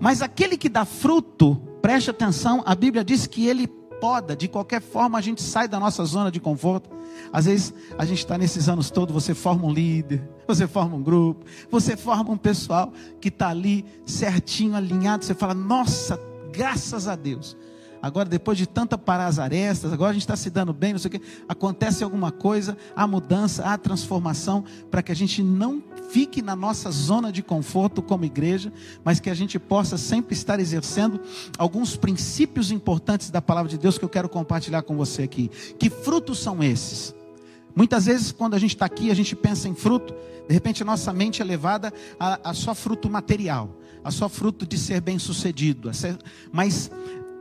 Mas 0.01 0.23
aquele 0.23 0.57
que 0.57 0.69
dá 0.69 0.85
fruto, 0.85 1.57
preste 1.81 2.11
atenção, 2.11 2.63
a 2.67 2.75
Bíblia 2.75 3.05
diz 3.05 3.27
que 3.27 3.47
ele 3.47 3.67
poda, 4.05 4.37
de 4.37 4.49
qualquer 4.49 4.83
forma 4.83 5.17
a 5.17 5.21
gente 5.23 5.43
sai 5.43 5.67
da 5.67 5.81
nossa 5.81 6.05
zona 6.05 6.31
de 6.31 6.39
conforto. 6.39 6.91
Às 7.33 7.47
vezes 7.47 7.73
a 7.97 8.05
gente 8.05 8.19
está 8.19 8.37
nesses 8.37 8.69
anos 8.69 8.91
todos, 8.91 9.15
você 9.15 9.35
forma 9.35 9.67
um 9.67 9.73
líder, 9.73 10.23
você 10.47 10.67
forma 10.67 10.95
um 10.95 11.03
grupo, 11.03 11.47
você 11.71 11.97
forma 11.97 12.31
um 12.31 12.37
pessoal 12.37 12.93
que 13.19 13.29
está 13.29 13.49
ali 13.49 13.83
certinho, 14.05 14.77
alinhado. 14.77 15.25
Você 15.25 15.33
fala, 15.33 15.55
nossa, 15.55 16.21
graças 16.53 17.09
a 17.09 17.17
Deus. 17.17 17.57
Agora, 18.05 18.29
depois 18.29 18.59
de 18.59 18.67
tanta 18.67 18.99
parar 18.99 19.29
as 19.29 19.39
arestas, 19.39 19.91
agora 19.91 20.11
a 20.11 20.13
gente 20.13 20.25
está 20.25 20.37
se 20.37 20.51
dando 20.51 20.75
bem, 20.75 20.93
não 20.93 20.99
sei 20.99 21.09
o 21.09 21.13
que, 21.13 21.23
acontece 21.49 22.05
alguma 22.05 22.31
coisa, 22.31 22.77
há 22.95 23.07
mudança, 23.07 23.65
há 23.65 23.79
transformação, 23.79 24.63
para 24.91 25.03
que 25.03 25.11
a 25.11 25.17
gente 25.17 25.43
não 25.43 25.83
fique 26.11 26.43
na 26.43 26.55
nossa 26.55 26.91
zona 26.91 27.33
de 27.33 27.43
conforto 27.43 28.03
como 28.03 28.27
igreja, 28.27 28.71
mas 29.03 29.21
que 29.21 29.31
a 29.31 29.35
gente 29.35 29.59
possa 29.59 29.97
sempre 29.97 30.35
estar 30.35 30.61
exercendo 30.61 31.19
alguns 31.57 31.97
princípios 31.97 32.71
importantes 32.71 33.31
da 33.31 33.41
palavra 33.41 33.71
de 33.71 33.79
Deus 33.79 33.97
que 33.97 34.05
eu 34.05 34.11
quero 34.11 34.29
compartilhar 34.29 34.83
com 34.83 34.95
você 34.99 35.23
aqui. 35.23 35.51
Que 35.79 35.89
frutos 35.89 36.39
são 36.41 36.63
esses? 36.63 37.15
Muitas 37.75 38.05
vezes, 38.05 38.33
quando 38.33 38.53
a 38.53 38.59
gente 38.59 38.75
está 38.75 38.85
aqui, 38.85 39.11
a 39.11 39.15
gente 39.15 39.35
pensa 39.35 39.67
em 39.67 39.75
fruto, 39.75 40.15
de 40.47 40.53
repente 40.53 40.83
a 40.83 40.85
nossa 40.85 41.11
mente 41.11 41.41
é 41.41 41.45
levada 41.45 41.91
a, 42.21 42.51
a 42.51 42.53
só 42.53 42.75
fruto 42.75 43.09
material, 43.09 43.71
a 44.05 44.11
só 44.11 44.29
fruto 44.29 44.67
de 44.67 44.77
ser 44.77 45.01
bem 45.01 45.19
sucedido, 45.19 45.93
ser, 45.95 46.19
mas 46.53 46.91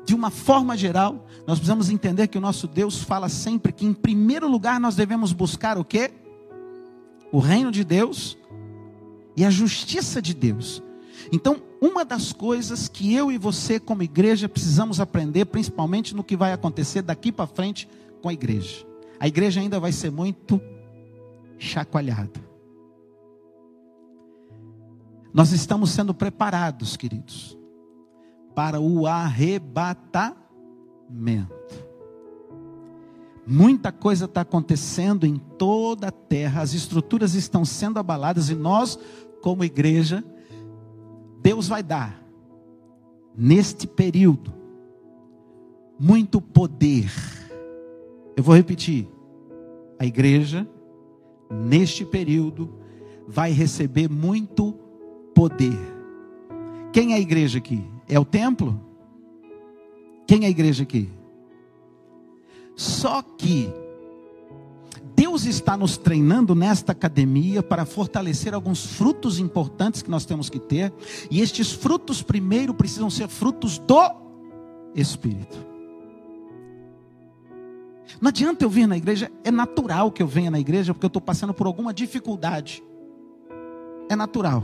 de 0.06 0.14
uma 0.14 0.30
forma 0.30 0.76
geral, 0.76 1.26
nós 1.48 1.60
precisamos 1.60 1.90
entender 1.90 2.28
que 2.28 2.38
o 2.38 2.42
nosso 2.42 2.68
Deus 2.68 3.02
fala 3.02 3.30
sempre 3.30 3.72
que 3.72 3.86
em 3.86 3.94
primeiro 3.94 4.48
lugar 4.48 4.80
nós 4.80 4.96
devemos 4.96 5.32
buscar 5.32 5.78
o 5.78 5.86
quê? 5.86 6.12
O 7.32 7.40
reino 7.40 7.72
de 7.72 7.84
Deus 7.84 8.38
e 9.36 9.46
a 9.46 9.50
justiça 9.50 10.22
de 10.22 10.34
Deus. 10.34 10.84
Então, 11.32 11.62
uma 11.82 12.04
das 12.04 12.32
coisas 12.32 12.88
que 12.88 13.14
eu 13.14 13.32
e 13.32 13.38
você, 13.38 13.80
como 13.80 14.04
igreja, 14.04 14.50
precisamos 14.50 15.00
aprender, 15.00 15.46
principalmente 15.46 16.16
no 16.16 16.24
que 16.24 16.36
vai 16.36 16.54
acontecer 16.54 17.02
daqui 17.02 17.32
para 17.32 17.48
frente 17.48 17.88
com 18.22 18.30
a 18.30 18.34
igreja. 18.34 18.86
A 19.20 19.28
igreja 19.28 19.62
ainda 19.62 19.80
vai 19.80 19.92
ser 19.92 20.12
muito 20.12 20.62
chacoalhada. 21.58 22.42
Nós 25.34 25.52
estamos 25.52 25.90
sendo 25.90 26.14
preparados, 26.14 26.96
queridos, 26.96 27.58
para 28.56 28.80
o 28.80 29.06
arrebatamento. 29.08 30.44
Muita 33.46 33.92
coisa 33.92 34.26
está 34.26 34.42
acontecendo 34.42 35.26
em 35.26 35.38
toda 35.38 36.08
a 36.08 36.12
terra, 36.12 36.62
as 36.62 36.74
estruturas 36.74 37.36
estão 37.36 37.66
sendo 37.66 38.00
abaladas 38.00 38.50
e 38.50 38.56
nós, 38.56 38.98
como 39.42 39.66
igreja, 39.66 40.24
Deus 41.42 41.68
vai 41.68 41.84
dar, 41.84 42.24
neste 43.36 43.86
período, 43.86 44.54
muito 46.00 46.40
poder. 46.40 47.12
Eu 48.36 48.44
vou 48.44 48.56
repetir: 48.56 49.10
a 50.00 50.06
igreja, 50.06 50.66
neste 51.52 52.06
período, 52.06 52.74
vai 53.28 53.52
receber 53.52 54.10
muito 54.10 54.74
poder. 55.36 55.78
Quem 56.94 57.12
é 57.12 57.16
a 57.16 57.20
igreja 57.20 57.58
aqui? 57.58 57.93
É 58.08 58.20
o 58.20 58.26
templo? 58.26 58.80
Quem 60.28 60.44
é 60.44 60.48
a 60.48 60.50
igreja 60.50 60.84
aqui? 60.84 61.10
Só 62.76 63.22
que 63.22 63.70
Deus 65.16 65.46
está 65.46 65.78
nos 65.78 65.98
treinando 65.98 66.56
nesta 66.56 66.92
academia 66.92 67.62
para 67.62 67.86
fortalecer 67.86 68.54
alguns 68.54 68.86
frutos 68.86 69.40
importantes 69.40 70.02
que 70.02 70.10
nós 70.10 70.26
temos 70.26 70.50
que 70.50 70.60
ter, 70.60 70.94
e 71.30 71.42
estes 71.42 71.72
frutos 71.72 72.22
primeiro 72.22 72.74
precisam 72.74 73.10
ser 73.10 73.28
frutos 73.28 73.78
do 73.78 74.12
Espírito. 74.96 75.74
Não 78.20 78.30
adianta 78.30 78.64
eu 78.64 78.70
vir 78.70 78.88
na 78.88 78.98
igreja, 78.98 79.32
é 79.44 79.52
natural 79.52 80.12
que 80.12 80.22
eu 80.22 80.28
venha 80.28 80.50
na 80.50 80.60
igreja 80.60 80.94
porque 80.94 81.06
eu 81.06 81.10
estou 81.10 81.22
passando 81.22 81.54
por 81.54 81.68
alguma 81.68 81.94
dificuldade. 81.94 82.84
É 84.10 84.16
natural. 84.16 84.64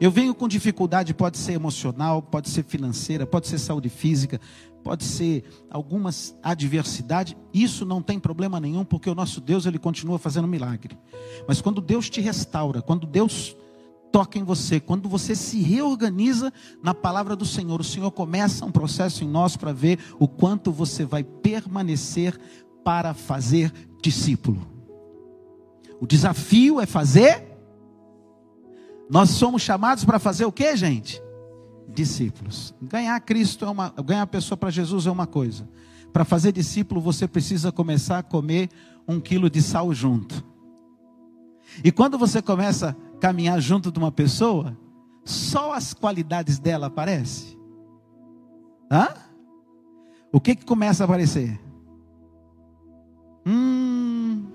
Eu 0.00 0.10
venho 0.10 0.34
com 0.34 0.46
dificuldade, 0.46 1.14
pode 1.14 1.38
ser 1.38 1.52
emocional, 1.52 2.20
pode 2.20 2.50
ser 2.50 2.62
financeira, 2.64 3.26
pode 3.26 3.48
ser 3.48 3.58
saúde 3.58 3.88
física, 3.88 4.38
pode 4.84 5.04
ser 5.04 5.42
algumas 5.70 6.36
adversidade. 6.42 7.36
Isso 7.52 7.86
não 7.86 8.02
tem 8.02 8.18
problema 8.18 8.60
nenhum, 8.60 8.84
porque 8.84 9.08
o 9.08 9.14
nosso 9.14 9.40
Deus 9.40 9.64
ele 9.64 9.78
continua 9.78 10.18
fazendo 10.18 10.46
milagre. 10.46 10.98
Mas 11.48 11.62
quando 11.62 11.80
Deus 11.80 12.10
te 12.10 12.20
restaura, 12.20 12.82
quando 12.82 13.06
Deus 13.06 13.56
toca 14.12 14.38
em 14.38 14.44
você, 14.44 14.78
quando 14.78 15.08
você 15.08 15.34
se 15.34 15.60
reorganiza 15.60 16.52
na 16.82 16.94
palavra 16.94 17.34
do 17.34 17.44
Senhor, 17.44 17.80
o 17.80 17.84
Senhor 17.84 18.10
começa 18.10 18.64
um 18.64 18.70
processo 18.70 19.24
em 19.24 19.28
nós 19.28 19.56
para 19.56 19.72
ver 19.72 19.98
o 20.18 20.28
quanto 20.28 20.70
você 20.70 21.04
vai 21.04 21.24
permanecer 21.24 22.38
para 22.84 23.14
fazer 23.14 23.72
discípulo. 24.02 24.66
O 26.00 26.06
desafio 26.06 26.80
é 26.80 26.86
fazer 26.86 27.45
nós 29.08 29.30
somos 29.30 29.62
chamados 29.62 30.04
para 30.04 30.18
fazer 30.18 30.44
o 30.44 30.52
que, 30.52 30.76
gente? 30.76 31.22
Discípulos. 31.88 32.74
Ganhar 32.82 33.18
Cristo 33.20 33.64
é 33.64 33.70
uma, 33.70 33.90
ganhar 34.04 34.22
a 34.22 34.26
pessoa 34.26 34.56
para 34.56 34.70
Jesus 34.70 35.06
é 35.06 35.10
uma 35.10 35.26
coisa. 35.26 35.68
Para 36.12 36.24
fazer 36.24 36.52
discípulo, 36.52 37.00
você 37.00 37.28
precisa 37.28 37.70
começar 37.70 38.18
a 38.18 38.22
comer 38.22 38.70
um 39.06 39.20
quilo 39.20 39.48
de 39.48 39.62
sal 39.62 39.92
junto. 39.94 40.44
E 41.84 41.92
quando 41.92 42.18
você 42.18 42.40
começa 42.40 42.90
a 42.90 43.18
caminhar 43.18 43.60
junto 43.60 43.92
de 43.92 43.98
uma 43.98 44.10
pessoa, 44.10 44.76
só 45.24 45.72
as 45.72 45.92
qualidades 45.92 46.58
dela 46.58 46.86
aparecem. 46.86 47.58
Hã? 48.90 49.08
O 50.32 50.40
que 50.40 50.54
que 50.54 50.64
começa 50.64 51.04
a 51.04 51.06
aparecer? 51.06 51.60
Hum, 53.44 54.46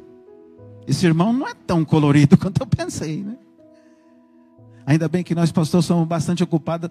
esse 0.88 1.06
irmão 1.06 1.32
não 1.32 1.48
é 1.48 1.54
tão 1.54 1.86
colorido 1.86 2.36
quanto 2.40 2.62
eu 2.62 2.68
pensei, 2.68 3.24
né? 3.24 3.38
Ainda 4.92 5.08
bem 5.08 5.24
que 5.24 5.34
nós, 5.34 5.54
pastor, 5.54 5.82
somos 5.82 6.06
bastante 6.06 6.44
ocupados. 6.44 6.90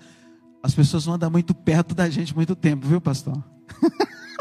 As 0.63 0.75
pessoas 0.75 1.07
não 1.07 1.13
andam 1.13 1.31
muito 1.31 1.55
perto 1.55 1.95
da 1.95 2.09
gente 2.09 2.35
muito 2.35 2.57
tempo, 2.57 2.89
viu, 2.89 2.99
pastor? 2.99 3.45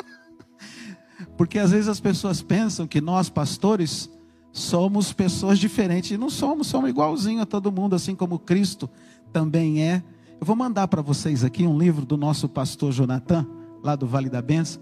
Porque 1.35 1.59
às 1.59 1.71
vezes 1.71 1.89
as 1.89 1.99
pessoas 1.99 2.41
pensam 2.41 2.87
que 2.87 3.01
nós, 3.01 3.27
pastores, 3.29 4.09
somos 4.53 5.11
pessoas 5.11 5.59
diferentes. 5.59 6.11
E 6.11 6.17
não 6.17 6.29
somos, 6.29 6.67
somos 6.67 6.89
igualzinho 6.89 7.41
a 7.41 7.45
todo 7.45 7.69
mundo, 7.69 7.97
assim 7.97 8.15
como 8.15 8.39
Cristo 8.39 8.89
também 9.33 9.83
é. 9.83 10.01
Eu 10.39 10.47
vou 10.47 10.55
mandar 10.55 10.87
para 10.87 11.01
vocês 11.01 11.43
aqui 11.43 11.67
um 11.67 11.77
livro 11.77 12.05
do 12.05 12.15
nosso 12.15 12.47
pastor 12.47 12.93
Jonathan, 12.93 13.45
lá 13.83 13.93
do 13.93 14.07
Vale 14.07 14.29
da 14.29 14.41
Benção. 14.41 14.81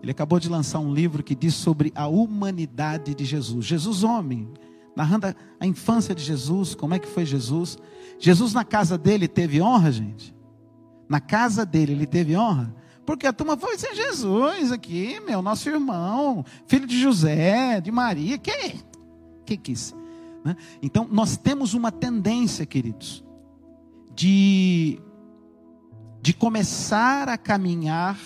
Ele 0.00 0.12
acabou 0.12 0.38
de 0.38 0.48
lançar 0.48 0.78
um 0.78 0.94
livro 0.94 1.24
que 1.24 1.34
diz 1.34 1.54
sobre 1.54 1.92
a 1.92 2.06
humanidade 2.06 3.16
de 3.16 3.24
Jesus. 3.24 3.66
Jesus, 3.66 4.04
homem, 4.04 4.48
narrando 4.94 5.34
a 5.58 5.66
infância 5.66 6.14
de 6.14 6.22
Jesus, 6.22 6.74
como 6.74 6.94
é 6.94 6.98
que 6.98 7.08
foi 7.08 7.24
Jesus. 7.24 7.78
Jesus 8.18 8.52
na 8.52 8.64
casa 8.64 8.96
dele 8.98 9.26
teve 9.26 9.60
honra, 9.60 9.90
gente? 9.90 10.34
Na 11.08 11.20
casa 11.20 11.64
dele 11.64 11.92
ele 11.92 12.06
teve 12.06 12.36
honra? 12.36 12.74
Porque 13.04 13.26
a 13.26 13.32
turma 13.32 13.56
foi 13.56 13.76
ser 13.76 13.94
Jesus 13.94 14.70
aqui, 14.70 15.18
meu, 15.20 15.42
nosso 15.42 15.68
irmão, 15.68 16.44
filho 16.66 16.86
de 16.86 17.00
José, 17.00 17.80
de 17.80 17.90
Maria, 17.90 18.38
que 18.38 18.80
que 19.44 19.56
quis? 19.56 19.94
Né? 20.44 20.56
Então 20.80 21.08
nós 21.10 21.36
temos 21.36 21.74
uma 21.74 21.90
tendência, 21.90 22.64
queridos, 22.64 23.24
de 24.14 25.00
de 26.20 26.32
começar 26.32 27.28
a 27.28 27.36
caminhar 27.36 28.16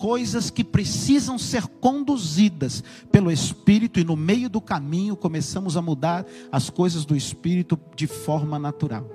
coisas 0.00 0.48
que 0.48 0.64
precisam 0.64 1.38
ser 1.38 1.66
conduzidas 1.66 2.82
pelo 3.12 3.30
Espírito, 3.30 4.00
e 4.00 4.04
no 4.04 4.16
meio 4.16 4.48
do 4.48 4.58
caminho 4.58 5.14
começamos 5.14 5.76
a 5.76 5.82
mudar 5.82 6.24
as 6.50 6.70
coisas 6.70 7.04
do 7.04 7.14
Espírito 7.14 7.78
de 7.94 8.06
forma 8.06 8.58
natural. 8.58 9.06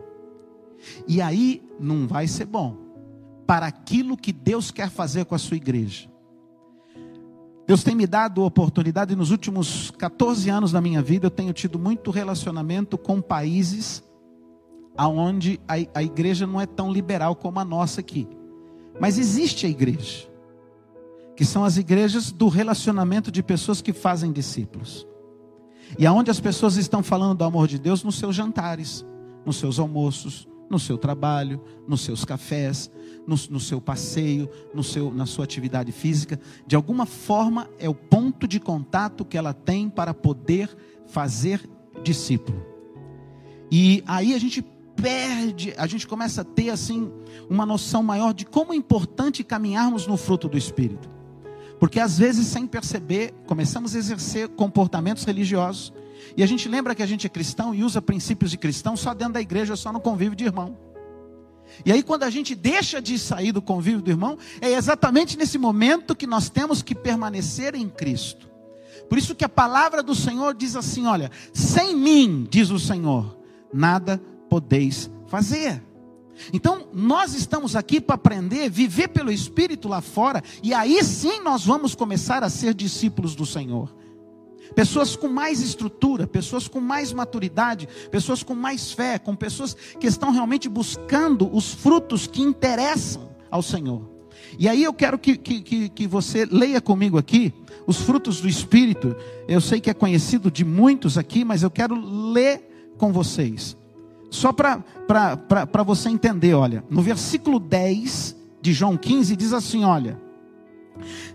E 1.08 1.20
aí 1.22 1.68
não 1.80 2.08
vai 2.08 2.28
ser 2.28 2.46
bom 2.46 2.78
para 3.48 3.66
aquilo 3.66 4.16
que 4.16 4.32
Deus 4.32 4.70
quer 4.70 4.92
fazer 4.92 5.26
com 5.26 5.34
a 5.34 5.40
sua 5.40 5.58
igreja. 5.58 6.08
Deus 7.66 7.84
tem 7.84 7.96
me 7.96 8.06
dado 8.06 8.44
oportunidade, 8.44 9.16
nos 9.16 9.32
últimos 9.32 9.90
14 9.90 10.52
anos 10.52 10.72
da 10.72 10.80
minha 10.80 11.02
vida, 11.02 11.26
eu 11.26 11.32
tenho 11.32 11.52
tido 11.52 11.80
muito 11.80 12.12
relacionamento 12.12 12.96
com 12.96 13.20
países 13.20 14.04
onde 14.96 15.60
a, 15.68 15.74
a 15.96 16.04
igreja 16.04 16.46
não 16.46 16.62
é 16.62 16.68
tão 16.68 16.94
liberal 16.94 17.36
como 17.36 17.60
a 17.60 17.66
nossa 17.66 18.02
aqui. 18.02 18.28
Mas 19.00 19.18
existe 19.18 19.66
a 19.66 19.70
igreja 19.70 20.35
que 21.36 21.46
são 21.46 21.64
as 21.64 21.78
igrejas 21.78 22.32
do 22.32 22.48
relacionamento 22.48 23.32
de 23.32 23.44
pessoas 23.44 23.82
que 23.82 23.94
fazem 23.94 24.32
discípulos. 24.32 25.06
E 25.98 26.06
aonde 26.06 26.32
as 26.32 26.40
pessoas 26.40 26.78
estão 26.78 27.04
falando 27.04 27.38
do 27.38 27.44
amor 27.44 27.68
de 27.68 27.78
Deus 27.78 28.04
nos 28.04 28.16
seus 28.16 28.36
jantares, 28.36 29.06
nos 29.46 29.58
seus 29.58 29.80
almoços, 29.80 30.48
no 30.70 30.80
seu 30.80 30.98
trabalho, 30.98 31.62
nos 31.88 32.02
seus 32.02 32.26
cafés, 32.26 32.90
no, 33.28 33.36
no, 33.50 33.60
seu 33.60 33.80
passeio, 33.80 34.50
no 34.74 34.84
seu, 34.84 35.14
na 35.14 35.26
sua 35.26 35.46
atividade 35.46 35.92
física. 35.92 36.40
De 36.66 36.76
alguma 36.76 37.06
forma 37.06 37.70
é 37.78 37.88
o 37.88 37.94
ponto 37.94 38.48
de 38.48 38.60
contato 38.60 39.24
que 39.24 39.38
ela 39.38 39.54
tem 39.54 39.90
para 39.90 40.14
poder 40.14 40.76
fazer 41.06 41.62
discípulo. 42.04 42.66
E 43.72 44.04
aí 44.08 44.34
a 44.34 44.40
gente 44.40 44.62
perde, 44.96 45.74
a 45.78 45.86
gente 45.86 46.08
começa 46.08 46.42
a 46.42 46.46
ter 46.46 46.70
assim 46.70 47.12
uma 47.50 47.66
noção 47.66 48.02
maior 48.02 48.34
de 48.34 48.46
como 48.46 48.74
é 48.74 48.76
importante 48.76 49.44
caminharmos 49.44 50.08
no 50.08 50.18
fruto 50.18 50.48
do 50.48 50.58
Espírito. 50.58 51.15
Porque 51.80 52.00
às 52.00 52.18
vezes, 52.18 52.48
sem 52.48 52.66
perceber, 52.66 53.34
começamos 53.46 53.96
a 53.96 54.00
exercer 54.00 54.48
comportamentos 54.50 55.24
religiosos. 55.24 55.94
E 56.36 56.44
a 56.44 56.46
gente 56.46 56.68
lembra 56.68 56.96
que 56.96 57.04
a 57.04 57.06
gente 57.06 57.28
é 57.28 57.30
cristão 57.30 57.74
e 57.74 57.84
usa 57.84 58.02
princípios 58.02 58.52
de 58.52 58.58
cristão 58.58 58.96
só 58.96 59.14
dentro 59.14 59.34
da 59.34 59.42
igreja, 59.42 59.76
só 59.76 59.92
no 59.92 60.00
convívio 60.00 60.36
de 60.36 60.46
irmão. 60.46 60.78
E 61.86 61.92
aí, 61.92 62.04
quando 62.04 62.24
a 62.24 62.30
gente 62.30 62.56
deixa 62.56 63.02
de 63.02 63.18
sair 63.20 63.52
do 63.52 63.62
convívio 63.62 64.02
do 64.02 64.10
irmão, 64.10 64.38
é 64.62 64.72
exatamente 64.72 65.38
nesse 65.38 65.58
momento 65.58 66.16
que 66.16 66.28
nós 66.28 66.50
temos 66.50 66.82
que 66.82 66.96
permanecer 66.96 67.76
em 67.76 67.90
Cristo. 67.90 68.50
Por 69.10 69.18
isso 69.18 69.36
que 69.36 69.46
a 69.46 69.50
palavra 69.50 70.02
do 70.02 70.16
Senhor 70.16 70.54
diz 70.54 70.76
assim: 70.76 71.06
olha, 71.06 71.30
sem 71.54 71.96
mim, 71.96 72.48
diz 72.50 72.70
o 72.70 72.80
Senhor, 72.80 73.38
nada 73.74 74.22
podeis 74.50 75.10
fazer. 75.28 75.82
Então, 76.54 76.88
nós 76.94 77.34
estamos 77.34 77.76
aqui 77.76 78.00
para 78.00 78.16
aprender, 78.16 78.70
viver 78.70 79.08
pelo 79.10 79.32
Espírito 79.32 79.88
lá 79.88 80.02
fora, 80.02 80.44
e 80.62 80.74
aí 80.74 81.04
sim 81.04 81.42
nós 81.42 81.66
vamos 81.66 81.96
começar 81.96 82.44
a 82.44 82.50
ser 82.50 82.74
discípulos 82.74 83.36
do 83.36 83.46
Senhor. 83.46 83.94
Pessoas 84.74 85.16
com 85.16 85.28
mais 85.28 85.62
estrutura, 85.62 86.26
pessoas 86.26 86.68
com 86.68 86.82
mais 86.82 87.14
maturidade, 87.14 87.88
pessoas 88.10 88.42
com 88.44 88.56
mais 88.56 88.92
fé, 88.92 89.20
com 89.20 89.36
pessoas 89.36 89.76
que 90.00 90.08
estão 90.08 90.32
realmente 90.32 90.68
buscando 90.68 91.54
os 91.56 91.74
frutos 91.74 92.28
que 92.28 92.42
interessam 92.42 93.30
ao 93.50 93.62
Senhor. 93.62 94.10
E 94.58 94.68
aí 94.68 94.84
eu 94.84 94.94
quero 94.94 95.18
que, 95.18 95.38
que, 95.38 95.90
que, 95.90 96.08
você 96.08 96.46
leia 96.46 96.82
comigo 96.82 97.18
aqui 97.18 97.54
os 97.86 97.98
frutos 97.98 98.42
do 98.42 98.50
Espírito. 98.50 99.16
Eu 99.48 99.62
sei 99.62 99.80
que 99.80 99.90
é 99.90 99.94
conhecido 99.94 100.50
de 100.50 100.66
muitos 100.66 101.18
aqui, 101.18 101.46
mas 101.46 101.64
eu 101.64 101.72
quero 101.72 101.96
ler 101.96 102.94
com 102.98 103.12
vocês 103.12 103.78
só 104.30 104.52
para 104.52 105.84
você 105.86 106.10
entender, 106.10 106.54
olha, 106.54 106.84
no 106.90 107.02
versículo 107.02 107.60
10 107.60 108.36
de 108.62 108.74
João 108.74 108.98
15 108.98 109.36
diz 109.36 109.54
assim: 109.54 109.84
olha, 109.84 110.20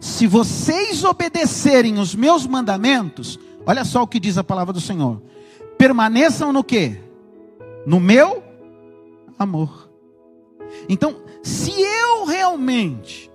se 0.01 0.27
vocês 0.27 1.05
obedecerem 1.05 1.99
os 1.99 2.15
meus 2.15 2.47
mandamentos, 2.47 3.39
olha 3.67 3.85
só 3.85 4.03
o 4.03 4.07
que 4.07 4.21
diz 4.21 4.37
a 4.39 4.45
palavra 4.45 4.73
do 4.73 4.81
Senhor, 4.81 5.23
permaneçam 5.79 6.53
no 6.53 6.65
que? 6.65 6.99
No 7.87 8.01
meu 8.01 8.43
amor. 9.39 9.91
Então, 10.89 11.17
se 11.43 11.73
eu 11.73 12.25
realmente 12.25 13.31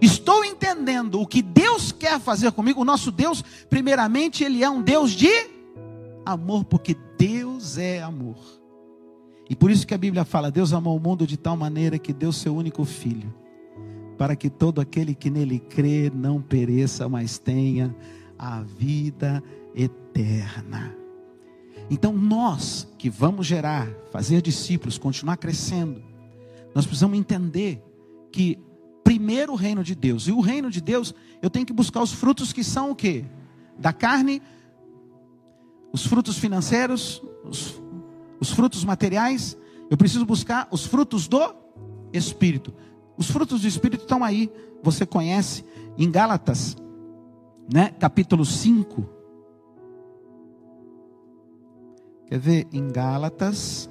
estou 0.00 0.44
entendendo 0.44 1.20
o 1.20 1.26
que 1.26 1.40
Deus 1.40 1.90
quer 1.90 2.20
fazer 2.20 2.52
comigo, 2.52 2.82
o 2.82 2.84
nosso 2.84 3.10
Deus, 3.10 3.42
primeiramente, 3.70 4.44
Ele 4.44 4.62
é 4.62 4.68
um 4.68 4.82
Deus 4.82 5.12
de 5.12 5.30
amor, 6.24 6.64
porque 6.64 6.96
Deus 7.16 7.78
é 7.78 8.02
amor. 8.02 8.36
E 9.48 9.54
por 9.54 9.70
isso 9.70 9.86
que 9.86 9.94
a 9.94 9.98
Bíblia 9.98 10.24
fala: 10.24 10.50
Deus 10.50 10.72
amou 10.72 10.96
o 10.96 11.00
mundo 11.00 11.26
de 11.26 11.36
tal 11.36 11.56
maneira 11.56 11.98
que 11.98 12.12
deu 12.12 12.32
seu 12.32 12.54
único 12.54 12.84
filho, 12.84 13.32
para 14.18 14.34
que 14.34 14.50
todo 14.50 14.80
aquele 14.80 15.14
que 15.14 15.30
nele 15.30 15.58
crê 15.58 16.10
não 16.14 16.40
pereça, 16.40 17.08
mas 17.08 17.38
tenha 17.38 17.94
a 18.38 18.62
vida 18.62 19.42
eterna. 19.74 20.94
Então, 21.88 22.12
nós 22.12 22.88
que 22.98 23.08
vamos 23.08 23.46
gerar, 23.46 23.88
fazer 24.10 24.42
discípulos, 24.42 24.98
continuar 24.98 25.36
crescendo, 25.36 26.02
nós 26.74 26.84
precisamos 26.84 27.16
entender 27.16 27.82
que 28.32 28.58
primeiro 29.04 29.52
o 29.52 29.56
reino 29.56 29.84
de 29.84 29.94
Deus, 29.94 30.26
e 30.26 30.32
o 30.32 30.40
reino 30.40 30.68
de 30.68 30.80
Deus, 30.80 31.14
eu 31.40 31.48
tenho 31.48 31.64
que 31.64 31.72
buscar 31.72 32.02
os 32.02 32.12
frutos 32.12 32.52
que 32.52 32.64
são 32.64 32.90
o 32.90 32.94
quê? 32.94 33.24
Da 33.78 33.92
carne, 33.92 34.42
os 35.92 36.04
frutos 36.04 36.36
financeiros, 36.36 37.22
os, 37.44 37.80
os 38.40 38.50
frutos 38.50 38.84
materiais, 38.84 39.56
eu 39.90 39.96
preciso 39.96 40.24
buscar 40.24 40.68
os 40.70 40.84
frutos 40.84 41.28
do 41.28 41.54
Espírito. 42.12 42.72
Os 43.16 43.30
frutos 43.30 43.62
do 43.62 43.66
Espírito 43.66 44.02
estão 44.02 44.22
aí, 44.22 44.50
você 44.82 45.06
conhece, 45.06 45.64
em 45.96 46.10
Gálatas, 46.10 46.76
né, 47.72 47.90
capítulo 47.98 48.44
5. 48.44 49.08
Quer 52.26 52.38
ver? 52.38 52.68
Em 52.72 52.88
Gálatas, 52.88 53.88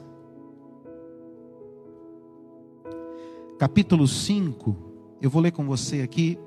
capítulo 3.57 4.07
5, 4.07 4.75
eu 5.21 5.29
vou 5.29 5.41
ler 5.41 5.51
com 5.51 5.65
você 5.65 6.01
aqui 6.01 6.37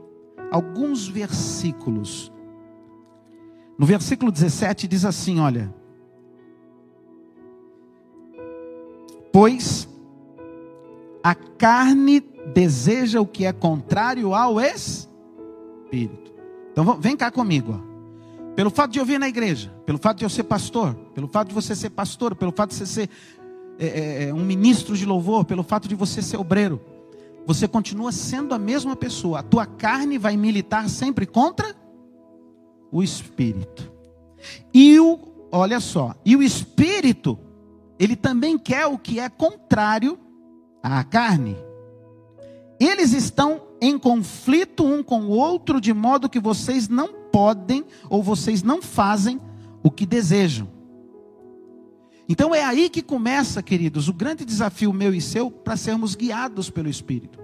alguns 0.50 1.08
versículos 1.08 2.30
no 3.78 3.86
versículo 3.86 4.32
17 4.32 4.88
diz 4.88 5.04
assim: 5.04 5.38
olha. 5.38 5.72
Pois 9.38 9.88
a 11.22 11.32
carne 11.32 12.18
deseja 12.52 13.20
o 13.20 13.26
que 13.26 13.44
é 13.44 13.52
contrário 13.52 14.34
ao 14.34 14.60
espírito. 14.60 16.32
Então 16.72 17.00
vem 17.00 17.16
cá 17.16 17.30
comigo. 17.30 17.80
Ó. 17.80 18.54
Pelo 18.56 18.68
fato 18.68 18.90
de 18.90 18.98
eu 18.98 19.04
vir 19.04 19.20
na 19.20 19.28
igreja, 19.28 19.72
pelo 19.86 19.96
fato 19.96 20.18
de 20.18 20.24
eu 20.24 20.28
ser 20.28 20.42
pastor, 20.42 20.92
pelo 21.14 21.28
fato 21.28 21.50
de 21.50 21.54
você 21.54 21.76
ser 21.76 21.90
pastor, 21.90 22.34
pelo 22.34 22.50
fato 22.50 22.70
de 22.70 22.78
você 22.78 22.86
ser 22.86 23.10
é, 23.78 23.86
é, 23.86 24.24
é 24.24 24.34
um 24.34 24.44
ministro 24.44 24.96
de 24.96 25.06
louvor, 25.06 25.44
pelo 25.44 25.62
fato 25.62 25.86
de 25.86 25.94
você 25.94 26.20
ser 26.20 26.36
obreiro, 26.36 26.80
você 27.46 27.68
continua 27.68 28.10
sendo 28.10 28.56
a 28.56 28.58
mesma 28.58 28.96
pessoa. 28.96 29.38
A 29.38 29.44
tua 29.44 29.66
carne 29.66 30.18
vai 30.18 30.36
militar 30.36 30.88
sempre 30.88 31.26
contra 31.26 31.76
o 32.90 33.04
espírito. 33.04 33.88
E 34.74 34.98
o, 34.98 35.16
olha 35.52 35.78
só, 35.78 36.16
e 36.24 36.34
o 36.34 36.42
espírito, 36.42 37.38
ele 37.98 38.16
também 38.16 38.58
quer 38.58 38.86
o 38.86 38.98
que 38.98 39.18
é 39.18 39.28
contrário 39.28 40.18
à 40.82 41.02
carne. 41.02 41.56
Eles 42.78 43.12
estão 43.12 43.62
em 43.80 43.98
conflito 43.98 44.84
um 44.84 45.02
com 45.02 45.22
o 45.22 45.30
outro, 45.30 45.80
de 45.80 45.92
modo 45.92 46.28
que 46.28 46.38
vocês 46.38 46.88
não 46.88 47.12
podem 47.32 47.84
ou 48.08 48.22
vocês 48.22 48.62
não 48.62 48.80
fazem 48.80 49.40
o 49.82 49.90
que 49.90 50.06
desejam. 50.06 50.68
Então 52.28 52.54
é 52.54 52.62
aí 52.62 52.90
que 52.90 53.02
começa, 53.02 53.62
queridos, 53.62 54.08
o 54.08 54.12
grande 54.12 54.44
desafio 54.44 54.92
meu 54.92 55.14
e 55.14 55.20
seu 55.20 55.50
para 55.50 55.76
sermos 55.76 56.14
guiados 56.14 56.68
pelo 56.68 56.88
Espírito. 56.88 57.38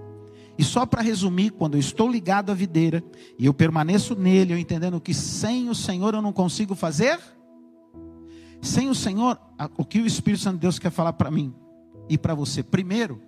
E 0.57 0.62
só 0.62 0.87
para 0.87 1.03
resumir, 1.03 1.51
quando 1.51 1.75
eu 1.75 1.81
estou 1.81 2.09
ligado 2.09 2.53
à 2.53 2.55
videira 2.55 3.03
e 3.38 3.47
eu 3.47 3.55
permaneço 3.55 4.14
nele, 4.14 4.53
eu 4.53 4.59
entendendo 4.59 5.01
que 5.01 5.12
sem 5.12 5.69
o 5.69 5.75
Senhor 5.75 6.14
eu 6.14 6.23
não 6.23 6.33
consigo 6.33 6.75
fazer, 6.75 7.19
sem 8.64 8.88
o 8.88 8.94
Senhor, 8.94 9.38
o 9.77 9.85
que 9.85 10.00
o 10.00 10.07
Espírito 10.07 10.42
Santo 10.42 10.55
de 10.55 10.62
Deus 10.62 10.79
quer 10.79 10.90
falar 10.90 11.12
para 11.12 11.31
mim 11.31 11.55
e 12.09 12.16
para 12.16 12.35
você, 12.35 12.62
primeiro, 12.62 13.20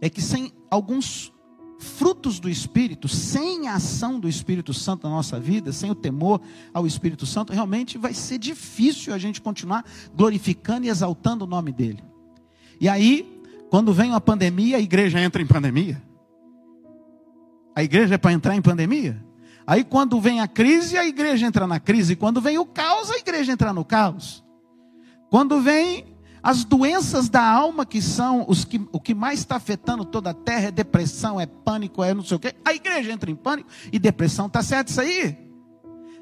é 0.00 0.08
que 0.08 0.22
sem 0.22 0.52
alguns 0.70 1.32
frutos 1.78 2.40
do 2.40 2.48
Espírito, 2.48 3.08
sem 3.08 3.68
a 3.68 3.74
ação 3.74 4.18
do 4.18 4.28
Espírito 4.28 4.72
Santo 4.72 5.08
na 5.08 5.14
nossa 5.14 5.38
vida, 5.38 5.72
sem 5.72 5.90
o 5.90 5.94
temor 5.94 6.40
ao 6.72 6.86
Espírito 6.86 7.26
Santo, 7.26 7.52
realmente 7.52 7.98
vai 7.98 8.14
ser 8.14 8.38
difícil 8.38 9.12
a 9.12 9.18
gente 9.18 9.40
continuar 9.40 9.84
glorificando 10.14 10.86
e 10.86 10.88
exaltando 10.88 11.44
o 11.44 11.48
nome 11.48 11.72
dele. 11.72 12.02
E 12.80 12.88
aí, 12.88 13.40
quando 13.70 13.92
vem 13.92 14.10
uma 14.10 14.20
pandemia, 14.20 14.76
a 14.76 14.80
igreja 14.80 15.20
entra 15.20 15.42
em 15.42 15.46
pandemia. 15.46 16.02
A 17.74 17.82
igreja 17.82 18.14
é 18.14 18.18
para 18.18 18.32
entrar 18.32 18.54
em 18.54 18.62
pandemia? 18.62 19.22
Aí 19.66 19.82
quando 19.82 20.20
vem 20.20 20.40
a 20.40 20.48
crise, 20.48 20.98
a 20.98 21.06
igreja 21.06 21.46
entra 21.46 21.66
na 21.66 21.80
crise. 21.80 22.16
Quando 22.16 22.40
vem 22.40 22.58
o 22.58 22.66
caos, 22.66 23.10
a 23.10 23.16
igreja 23.16 23.52
entra 23.52 23.72
no 23.72 23.84
caos. 23.84 24.44
Quando 25.30 25.60
vem 25.60 26.14
as 26.42 26.62
doenças 26.62 27.30
da 27.30 27.42
alma, 27.42 27.86
que 27.86 28.02
são 28.02 28.44
os 28.46 28.66
que, 28.66 28.80
o 28.92 29.00
que 29.00 29.14
mais 29.14 29.38
está 29.38 29.56
afetando 29.56 30.04
toda 30.04 30.30
a 30.30 30.34
terra, 30.34 30.68
é 30.68 30.70
depressão, 30.70 31.40
é 31.40 31.46
pânico, 31.46 32.04
é 32.04 32.12
não 32.12 32.22
sei 32.22 32.36
o 32.36 32.40
quê. 32.40 32.54
A 32.64 32.74
igreja 32.74 33.10
entra 33.10 33.30
em 33.30 33.34
pânico 33.34 33.70
e 33.90 33.98
depressão. 33.98 34.46
Está 34.46 34.62
certo 34.62 34.88
isso 34.88 35.00
aí? 35.00 35.38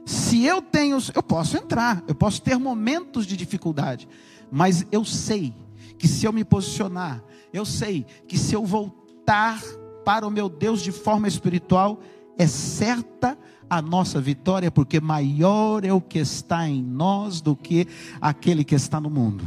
Se 0.05 0.45
eu 0.45 0.63
tenho, 0.63 0.99
eu 1.15 1.23
posso 1.23 1.57
entrar, 1.57 2.03
eu 2.07 2.15
posso 2.15 2.41
ter 2.41 2.57
momentos 2.59 3.27
de 3.27 3.37
dificuldade, 3.37 4.09
mas 4.51 4.87
eu 4.93 5.05
sei 5.05 5.55
que 5.99 6.09
se 6.09 6.27
eu 6.27 6.33
me 6.33 6.45
posicionar, 6.45 7.23
eu 7.53 7.65
sei 7.65 8.07
que 8.27 8.37
se 8.37 8.55
eu 8.55 8.65
voltar 8.65 9.61
para 10.05 10.27
o 10.27 10.31
meu 10.31 10.49
Deus 10.49 10.83
de 10.83 10.91
forma 10.91 11.29
espiritual, 11.29 12.01
é 12.39 12.47
certa 12.47 13.39
a 13.69 13.81
nossa 13.81 14.21
vitória, 14.21 14.71
porque 14.71 15.01
maior 15.01 15.85
é 15.85 15.93
o 15.93 16.01
que 16.01 16.19
está 16.19 16.69
em 16.69 16.83
nós 16.83 17.41
do 17.41 17.57
que 17.57 17.87
aquele 18.21 18.65
que 18.65 18.75
está 18.75 19.01
no 19.01 19.09
mundo. 19.09 19.45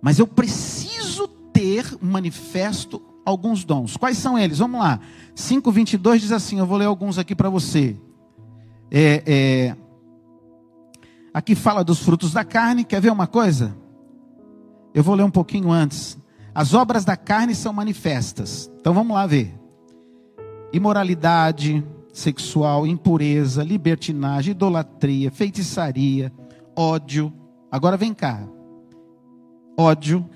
Mas 0.00 0.18
eu 0.18 0.26
preciso 0.26 1.28
ter 1.52 1.98
manifesto 2.00 3.02
alguns 3.24 3.64
dons. 3.64 3.96
Quais 3.96 4.16
são 4.16 4.38
eles? 4.38 4.58
Vamos 4.58 4.80
lá. 4.80 5.00
5,22 5.36 6.18
diz 6.18 6.32
assim: 6.32 6.58
eu 6.58 6.66
vou 6.66 6.78
ler 6.78 6.86
alguns 6.86 7.18
aqui 7.18 7.34
para 7.34 7.50
você. 7.50 7.96
É, 8.90 9.22
é, 9.26 9.76
aqui 11.34 11.54
fala 11.54 11.84
dos 11.84 11.98
frutos 11.98 12.32
da 12.32 12.44
carne. 12.44 12.84
Quer 12.84 13.00
ver 13.00 13.12
uma 13.12 13.26
coisa? 13.26 13.76
Eu 14.94 15.02
vou 15.02 15.14
ler 15.14 15.24
um 15.24 15.30
pouquinho 15.30 15.70
antes. 15.70 16.16
As 16.54 16.74
obras 16.74 17.04
da 17.04 17.16
carne 17.16 17.54
são 17.54 17.72
manifestas. 17.72 18.70
Então 18.80 18.94
vamos 18.94 19.14
lá 19.14 19.26
ver: 19.26 19.57
imoralidade 20.72 21.84
sexual, 22.12 22.86
impureza, 22.86 23.62
libertinagem, 23.62 24.50
idolatria, 24.50 25.30
feitiçaria, 25.30 26.32
ódio. 26.76 27.32
Agora 27.70 27.96
vem 27.96 28.12
cá: 28.12 28.46
ódio, 29.78 30.28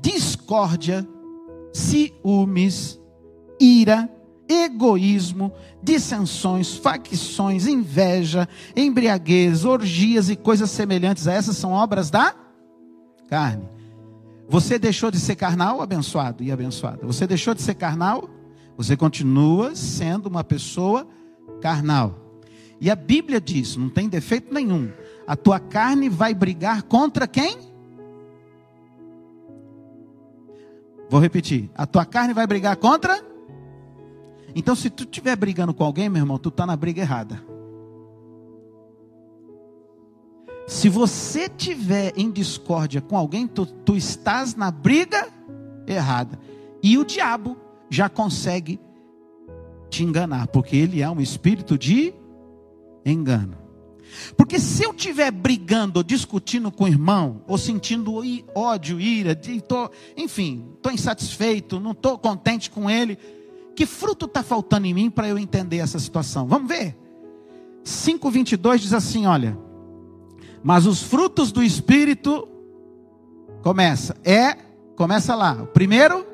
discórdia, 0.00 1.06
ciúmes, 1.72 2.98
ira, 3.60 4.08
egoísmo, 4.48 5.52
dissensões, 5.82 6.74
facções, 6.74 7.66
inveja, 7.66 8.48
embriaguez, 8.74 9.64
orgias 9.64 10.30
e 10.30 10.36
coisas 10.36 10.70
semelhantes 10.70 11.28
a 11.28 11.32
essas 11.34 11.56
são 11.56 11.72
obras 11.72 12.10
da 12.10 12.34
carne. 13.28 13.68
Você 14.48 14.78
deixou 14.78 15.10
de 15.10 15.20
ser 15.20 15.36
carnal, 15.36 15.82
abençoado 15.82 16.42
e 16.42 16.50
abençoada. 16.50 17.06
Você 17.06 17.26
deixou 17.26 17.52
de 17.52 17.60
ser 17.60 17.74
carnal, 17.74 18.30
você 18.78 18.96
continua 18.96 19.74
sendo 19.74 20.26
uma 20.26 20.44
pessoa 20.44 21.04
carnal. 21.60 22.14
E 22.80 22.88
a 22.88 22.94
Bíblia 22.94 23.40
diz, 23.40 23.74
não 23.74 23.88
tem 23.88 24.08
defeito 24.08 24.54
nenhum. 24.54 24.92
A 25.26 25.34
tua 25.34 25.58
carne 25.58 26.08
vai 26.08 26.32
brigar 26.32 26.84
contra 26.84 27.26
quem? 27.26 27.58
Vou 31.10 31.20
repetir. 31.20 31.68
A 31.74 31.86
tua 31.86 32.04
carne 32.06 32.32
vai 32.32 32.46
brigar 32.46 32.76
contra? 32.76 33.20
Então, 34.54 34.76
se 34.76 34.88
tu 34.88 35.02
estiver 35.02 35.34
brigando 35.34 35.74
com 35.74 35.82
alguém, 35.82 36.08
meu 36.08 36.22
irmão, 36.22 36.38
tu 36.38 36.48
está 36.48 36.64
na 36.64 36.76
briga 36.76 37.00
errada. 37.00 37.42
Se 40.68 40.88
você 40.88 41.48
tiver 41.48 42.12
em 42.16 42.30
discórdia 42.30 43.00
com 43.00 43.16
alguém, 43.16 43.48
tu, 43.48 43.66
tu 43.66 43.96
estás 43.96 44.54
na 44.54 44.70
briga 44.70 45.26
errada. 45.84 46.38
E 46.80 46.96
o 46.96 47.04
diabo 47.04 47.56
já 47.90 48.08
consegue 48.08 48.80
te 49.90 50.04
enganar, 50.04 50.48
porque 50.48 50.76
ele 50.76 51.02
é 51.02 51.08
um 51.08 51.20
espírito 51.20 51.78
de 51.78 52.12
engano. 53.04 53.56
Porque 54.36 54.58
se 54.58 54.84
eu 54.84 54.90
estiver 54.90 55.30
brigando 55.30 55.98
ou 55.98 56.02
discutindo 56.02 56.70
com 56.70 56.84
o 56.84 56.88
irmão, 56.88 57.42
ou 57.46 57.58
sentindo 57.58 58.20
ódio, 58.54 59.00
ira, 59.00 59.38
tô, 59.66 59.90
enfim, 60.16 60.66
estou 60.76 60.92
insatisfeito, 60.92 61.78
não 61.78 61.92
estou 61.92 62.18
contente 62.18 62.70
com 62.70 62.88
ele, 62.88 63.18
que 63.76 63.86
fruto 63.86 64.26
está 64.26 64.42
faltando 64.42 64.86
em 64.86 64.94
mim 64.94 65.10
para 65.10 65.28
eu 65.28 65.38
entender 65.38 65.78
essa 65.78 65.98
situação? 65.98 66.46
Vamos 66.46 66.68
ver. 66.68 66.96
5,22 67.84 68.78
diz 68.78 68.92
assim: 68.92 69.26
olha, 69.26 69.56
mas 70.62 70.86
os 70.86 71.02
frutos 71.02 71.52
do 71.52 71.62
Espírito, 71.62 72.48
começa, 73.62 74.16
é, 74.24 74.56
começa 74.96 75.34
lá, 75.34 75.62
o 75.62 75.66
primeiro, 75.66 76.26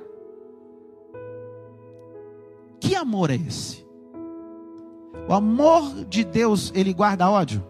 que 2.95 2.97
amor 2.97 3.29
é 3.29 3.35
esse? 3.35 3.85
O 5.29 5.35
amor 5.35 6.05
de 6.05 6.23
Deus, 6.23 6.71
ele 6.77 6.93
guarda 6.93 7.29
ódio? 7.29 7.67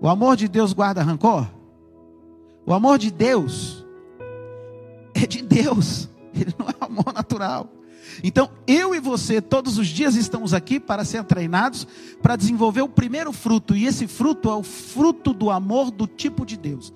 O 0.00 0.08
amor 0.08 0.38
de 0.38 0.48
Deus 0.48 0.72
guarda 0.72 1.02
rancor? 1.02 1.46
O 2.64 2.72
amor 2.72 2.98
de 2.98 3.10
Deus 3.10 3.84
é 5.14 5.26
de 5.26 5.42
Deus, 5.42 6.08
ele 6.32 6.54
não 6.58 6.66
é 6.70 6.74
amor 6.80 7.12
natural. 7.12 7.70
Então, 8.24 8.48
eu 8.66 8.94
e 8.94 9.00
você, 9.00 9.38
todos 9.38 9.76
os 9.76 9.86
dias 9.86 10.14
estamos 10.14 10.54
aqui 10.54 10.80
para 10.80 11.04
ser 11.04 11.22
treinados, 11.24 11.86
para 12.22 12.36
desenvolver 12.36 12.80
o 12.80 12.88
primeiro 12.88 13.34
fruto, 13.34 13.76
e 13.76 13.84
esse 13.84 14.06
fruto 14.06 14.48
é 14.48 14.54
o 14.54 14.62
fruto 14.62 15.34
do 15.34 15.50
amor 15.50 15.90
do 15.90 16.06
tipo 16.06 16.46
de 16.46 16.56
Deus. 16.56 16.90